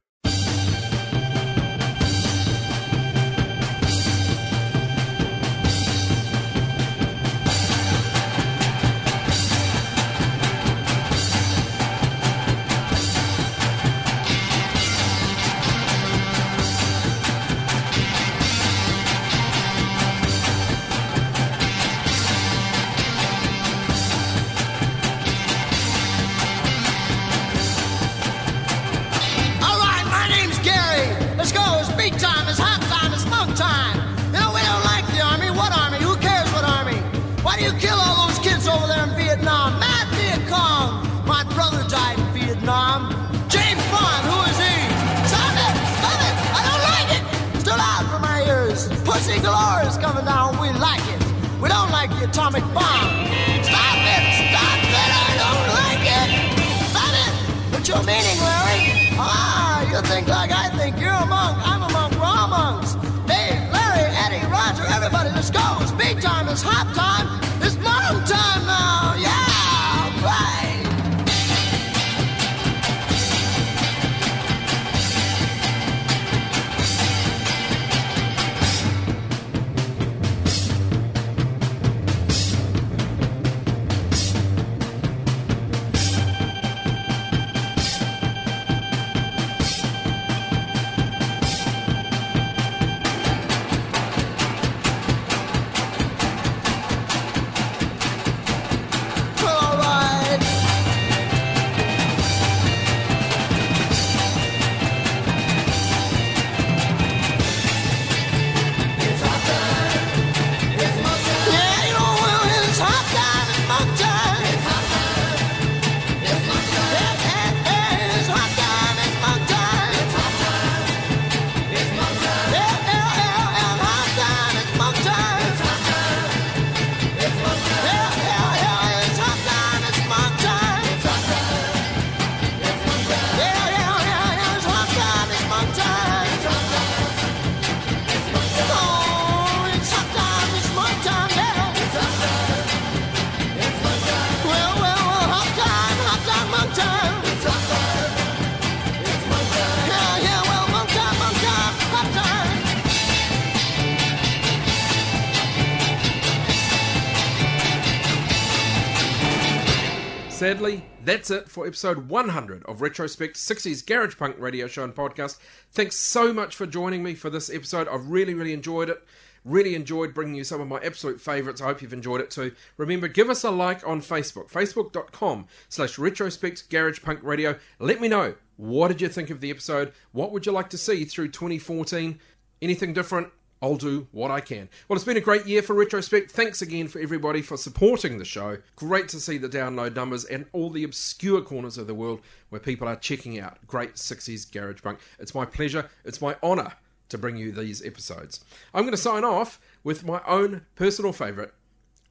Sadly, 160.50 160.84
that's 161.06 161.30
it 161.30 161.47
for 161.47 161.68
episode 161.68 162.10
100 162.10 162.66
of 162.66 162.82
Retrospect 162.82 163.36
60s 163.36 163.86
Garage 163.86 164.18
Punk 164.18 164.36
radio 164.39 164.66
show 164.66 164.84
and 164.84 164.95
podcast. 164.95 165.38
Thanks 165.74 165.95
so 165.95 166.34
much 166.34 166.56
for 166.56 166.66
joining 166.66 167.04
me 167.04 167.14
for 167.14 167.30
this 167.30 167.54
episode. 167.54 167.88
I've 167.88 168.08
really, 168.08 168.34
really 168.34 168.54
enjoyed 168.54 168.89
it. 168.89 169.04
Really 169.45 169.76
enjoyed 169.76 170.16
bringing 170.16 170.34
you 170.34 170.43
some 170.43 170.60
of 170.60 170.68
my 170.68 170.80
absolute 170.80 171.22
favourites. 171.22 171.62
I 171.62 171.66
hope 171.66 171.84
you've 171.84 171.93
enjoyed 171.93 172.22
it 172.22 172.32
too. 172.32 172.56
Remember, 172.78 173.08
give 173.08 173.30
us 173.30 173.43
a 173.43 173.52
like 173.52 173.88
on 173.88 174.02
Facebook, 174.02 174.50
facebook.com 174.50 175.45
slash 175.70 176.00
retrospect 176.00 176.68
garage 176.72 177.04
punk 177.04 177.20
radio. 177.22 177.56
Let 177.78 178.02
me 178.02 178.08
know, 178.08 178.34
what 178.58 178.88
did 178.88 179.02
you 179.02 179.08
think 179.08 179.30
of 179.30 179.41
the 179.41 179.52
episode? 179.52 179.93
What 180.14 180.32
would 180.32 180.47
you 180.47 180.52
like 180.52 180.72
to 180.72 180.80
see 180.80 181.06
through 181.06 181.28
2014? 181.28 182.20
Anything 182.60 182.93
different? 182.93 183.28
I'll 183.62 183.76
do 183.76 184.07
what 184.12 184.32
I 184.32 184.39
can. 184.39 184.70
Well, 184.88 184.95
it's 184.95 185.05
been 185.05 185.18
a 185.18 185.22
great 185.22 185.45
year 185.45 185.62
for 185.62 185.74
Retrospect. 185.74 186.32
Thanks 186.32 186.62
again 186.62 186.88
for 186.88 186.99
everybody 186.99 187.41
for 187.41 187.57
supporting 187.57 188.18
the 188.18 188.26
show. 188.26 188.57
Great 188.76 189.10
to 189.10 189.20
see 189.20 189.38
the 189.38 189.49
download 189.49 189.95
numbers 189.95 190.26
and 190.26 190.45
all 190.53 190.70
the 190.70 190.84
obscure 190.84 191.41
corners 191.41 191.78
of 191.78 191.88
the 191.88 191.93
world 191.93 192.22
where 192.49 192.62
people 192.62 192.88
are 192.88 192.95
checking 192.95 193.39
out 193.39 193.57
great 193.68 193.95
60s 193.95 194.49
garage 194.51 194.82
punk. 194.82 194.99
It's 195.20 195.36
my 195.36 195.45
pleasure, 195.45 195.89
it's 196.05 196.22
my 196.22 196.36
honour 196.41 196.74
to 197.10 197.18
bring 197.18 197.36
you 197.36 197.51
these 197.51 197.86
episodes. 197.86 198.43
I'm 198.74 198.84
going 198.84 198.91
to 198.91 198.97
sign 198.97 199.24
off 199.24 199.60
with 199.84 200.05
my 200.05 200.22
own 200.26 200.66
personal 200.76 201.12
favourite. 201.12 201.49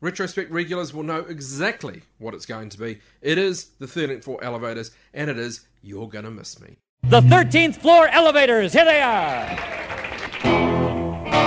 Retrospect 0.01 0.51
regulars 0.51 0.95
will 0.95 1.03
know 1.03 1.21
exactly 1.21 2.03
what 2.19 2.35
it's 2.35 2.47
going 2.47 2.69
to 2.69 2.79
be. 2.79 3.01
It 3.21 3.39
is 3.39 3.71
the 3.79 3.87
13th 3.87 4.25
floor 4.25 4.43
elevators, 4.45 4.93
and 5.13 5.29
it 5.29 5.39
is 5.39 5.63
You're 5.83 6.09
Gonna 6.09 6.31
Miss 6.31 6.61
Me. 6.61 6.77
The 7.05 7.21
13th 7.21 7.77
floor 7.77 8.07
elevators, 8.09 8.73
here 8.73 8.85
they 8.85 9.01
are. 9.01 10.88
You're 11.31 11.39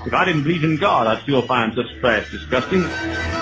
If 0.07 0.13
I 0.13 0.23
didn't 0.23 0.43
believe 0.43 0.63
in 0.63 0.77
God, 0.77 1.05
I'd 1.05 1.21
still 1.23 1.41
find 1.41 1.75
such 1.75 1.99
trash 1.99 2.31
disgusting. 2.31 3.36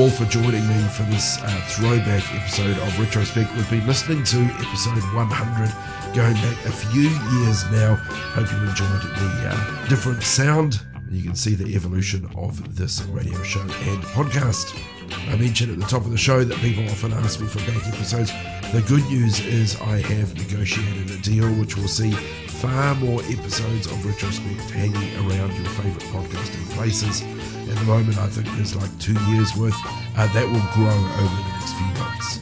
All 0.00 0.08
for 0.08 0.24
joining 0.26 0.66
me 0.66 0.82
for 0.88 1.02
this 1.04 1.36
uh, 1.42 1.48
throwback 1.68 2.24
episode 2.34 2.78
of 2.78 2.98
Retrospect. 2.98 3.54
We've 3.54 3.68
been 3.68 3.86
listening 3.86 4.24
to 4.24 4.38
episode 4.38 4.96
100, 4.96 6.14
going 6.14 6.32
back 6.32 6.64
a 6.64 6.72
few 6.72 7.02
years 7.02 7.70
now. 7.70 7.96
Hope 8.32 8.50
you 8.50 8.58
enjoyed 8.66 9.02
the 9.02 9.50
uh, 9.50 9.88
different 9.88 10.22
sound. 10.22 10.80
You 11.10 11.22
can 11.22 11.34
see 11.34 11.54
the 11.54 11.74
evolution 11.74 12.26
of 12.34 12.76
this 12.76 13.02
radio 13.02 13.42
show 13.42 13.60
and 13.60 14.02
podcast. 14.14 14.74
I 15.28 15.36
mentioned 15.36 15.72
at 15.72 15.78
the 15.78 15.86
top 15.86 16.06
of 16.06 16.12
the 16.12 16.18
show 16.18 16.44
that 16.44 16.56
people 16.60 16.84
often 16.84 17.12
ask 17.12 17.38
me 17.38 17.46
for 17.46 17.58
back 17.70 17.86
episodes. 17.86 18.32
The 18.72 18.82
good 18.82 19.04
news 19.06 19.40
is 19.40 19.80
I 19.80 20.00
have 20.00 20.32
negotiated 20.38 21.10
a 21.10 21.20
deal 21.22 21.52
which 21.54 21.76
will 21.76 21.88
see 21.88 22.12
far 22.12 22.94
more 22.94 23.20
episodes 23.24 23.86
of 23.86 24.06
Retrospect 24.06 24.70
hanging 24.70 25.16
around 25.26 25.50
your 25.56 25.68
favourite 25.74 26.06
podcasting 26.14 26.70
places. 26.76 27.22
At 27.68 27.76
the 27.76 27.84
moment, 27.84 28.16
I 28.18 28.28
think 28.28 28.46
there's 28.54 28.76
like 28.76 28.96
two 29.00 29.18
years 29.32 29.56
worth. 29.56 29.74
Uh, 30.16 30.32
that 30.34 30.46
will 30.46 30.62
grow 30.70 30.86
over 30.86 31.34
the 31.34 31.48
next 31.50 31.74
few 31.74 31.90
months. 31.98 32.38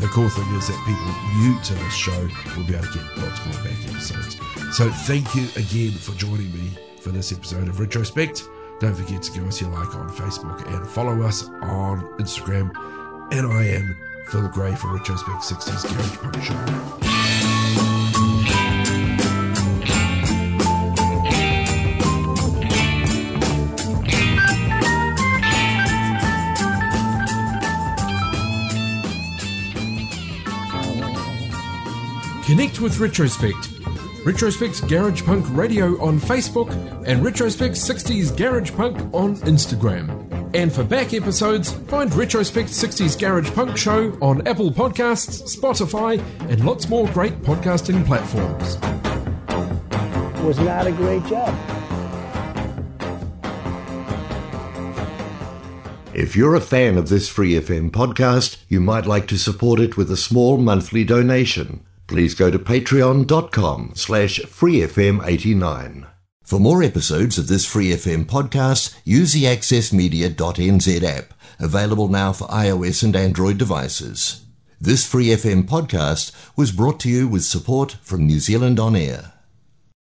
The 0.00 0.08
cool 0.08 0.28
thing 0.28 0.52
is 0.56 0.66
that 0.66 0.78
people 0.82 1.14
new 1.38 1.60
to 1.62 1.74
this 1.74 1.94
show 1.94 2.20
will 2.56 2.66
be 2.66 2.74
able 2.74 2.86
to 2.86 2.98
get 2.98 3.18
lots 3.18 3.38
more 3.46 3.62
back 3.62 3.78
episodes. 3.94 4.40
So 4.76 4.90
thank 4.90 5.36
you 5.36 5.46
again 5.54 5.92
for 5.92 6.18
joining 6.18 6.50
me 6.52 6.76
for 7.00 7.10
this 7.10 7.30
episode 7.30 7.68
of 7.68 7.78
Retrospect. 7.78 8.42
Don't 8.80 8.96
forget 8.96 9.22
to 9.22 9.30
give 9.30 9.46
us 9.46 9.60
your 9.60 9.70
like 9.70 9.94
on 9.94 10.08
Facebook 10.10 10.66
and 10.66 10.84
follow 10.84 11.22
us 11.22 11.44
on 11.62 12.02
Instagram. 12.18 12.74
And 13.32 13.46
I 13.52 13.66
am 13.66 14.09
Phil 14.28 14.48
Gray 14.48 14.74
for 14.74 14.92
Retrospect 14.92 15.42
60s 15.42 15.82
Garage 15.88 16.16
Punk 16.18 16.42
Show. 16.42 17.00
Connect 32.46 32.80
with 32.80 32.98
Retrospect. 32.98 33.79
Retrospect's 34.24 34.82
Garage 34.82 35.24
Punk 35.24 35.46
Radio 35.52 35.98
on 35.98 36.20
Facebook 36.20 36.70
and 37.06 37.24
Retrospect 37.24 37.74
60s 37.74 38.36
Garage 38.36 38.70
Punk 38.70 38.98
on 39.14 39.36
Instagram. 39.36 40.54
And 40.54 40.70
for 40.70 40.84
back 40.84 41.14
episodes, 41.14 41.72
find 41.72 42.12
Retrospect 42.14 42.68
60s 42.68 43.18
Garage 43.18 43.50
Punk 43.52 43.78
Show 43.78 44.18
on 44.20 44.46
Apple 44.46 44.72
Podcasts, 44.72 45.56
Spotify, 45.56 46.22
and 46.50 46.62
lots 46.66 46.90
more 46.90 47.08
great 47.08 47.40
podcasting 47.40 48.04
platforms. 48.04 48.76
Was 50.44 50.58
not 50.58 50.86
a 50.86 50.92
great 50.92 51.24
job. 51.24 51.54
If 56.12 56.36
you're 56.36 56.56
a 56.56 56.60
fan 56.60 56.98
of 56.98 57.08
this 57.08 57.30
Free 57.30 57.52
FM 57.52 57.90
podcast, 57.90 58.58
you 58.68 58.80
might 58.80 59.06
like 59.06 59.28
to 59.28 59.38
support 59.38 59.80
it 59.80 59.96
with 59.96 60.10
a 60.10 60.16
small 60.18 60.58
monthly 60.58 61.04
donation. 61.04 61.86
Please 62.10 62.34
go 62.34 62.50
to 62.50 62.58
patreon.com 62.58 63.92
slash 63.94 64.40
freefm89. 64.40 66.08
For 66.42 66.58
more 66.58 66.82
episodes 66.82 67.38
of 67.38 67.46
this 67.46 67.64
Free 67.64 67.90
FM 67.90 68.24
podcast, 68.24 68.98
use 69.04 69.32
the 69.32 69.44
accessmedia.nz 69.44 71.04
app, 71.04 71.32
available 71.60 72.08
now 72.08 72.32
for 72.32 72.48
iOS 72.48 73.04
and 73.04 73.14
Android 73.14 73.58
devices. 73.58 74.44
This 74.80 75.06
Free 75.06 75.26
FM 75.26 75.68
podcast 75.68 76.32
was 76.56 76.72
brought 76.72 76.98
to 76.98 77.08
you 77.08 77.28
with 77.28 77.44
support 77.44 77.92
from 78.02 78.26
New 78.26 78.40
Zealand 78.40 78.80
On 78.80 78.96
Air. 78.96 79.34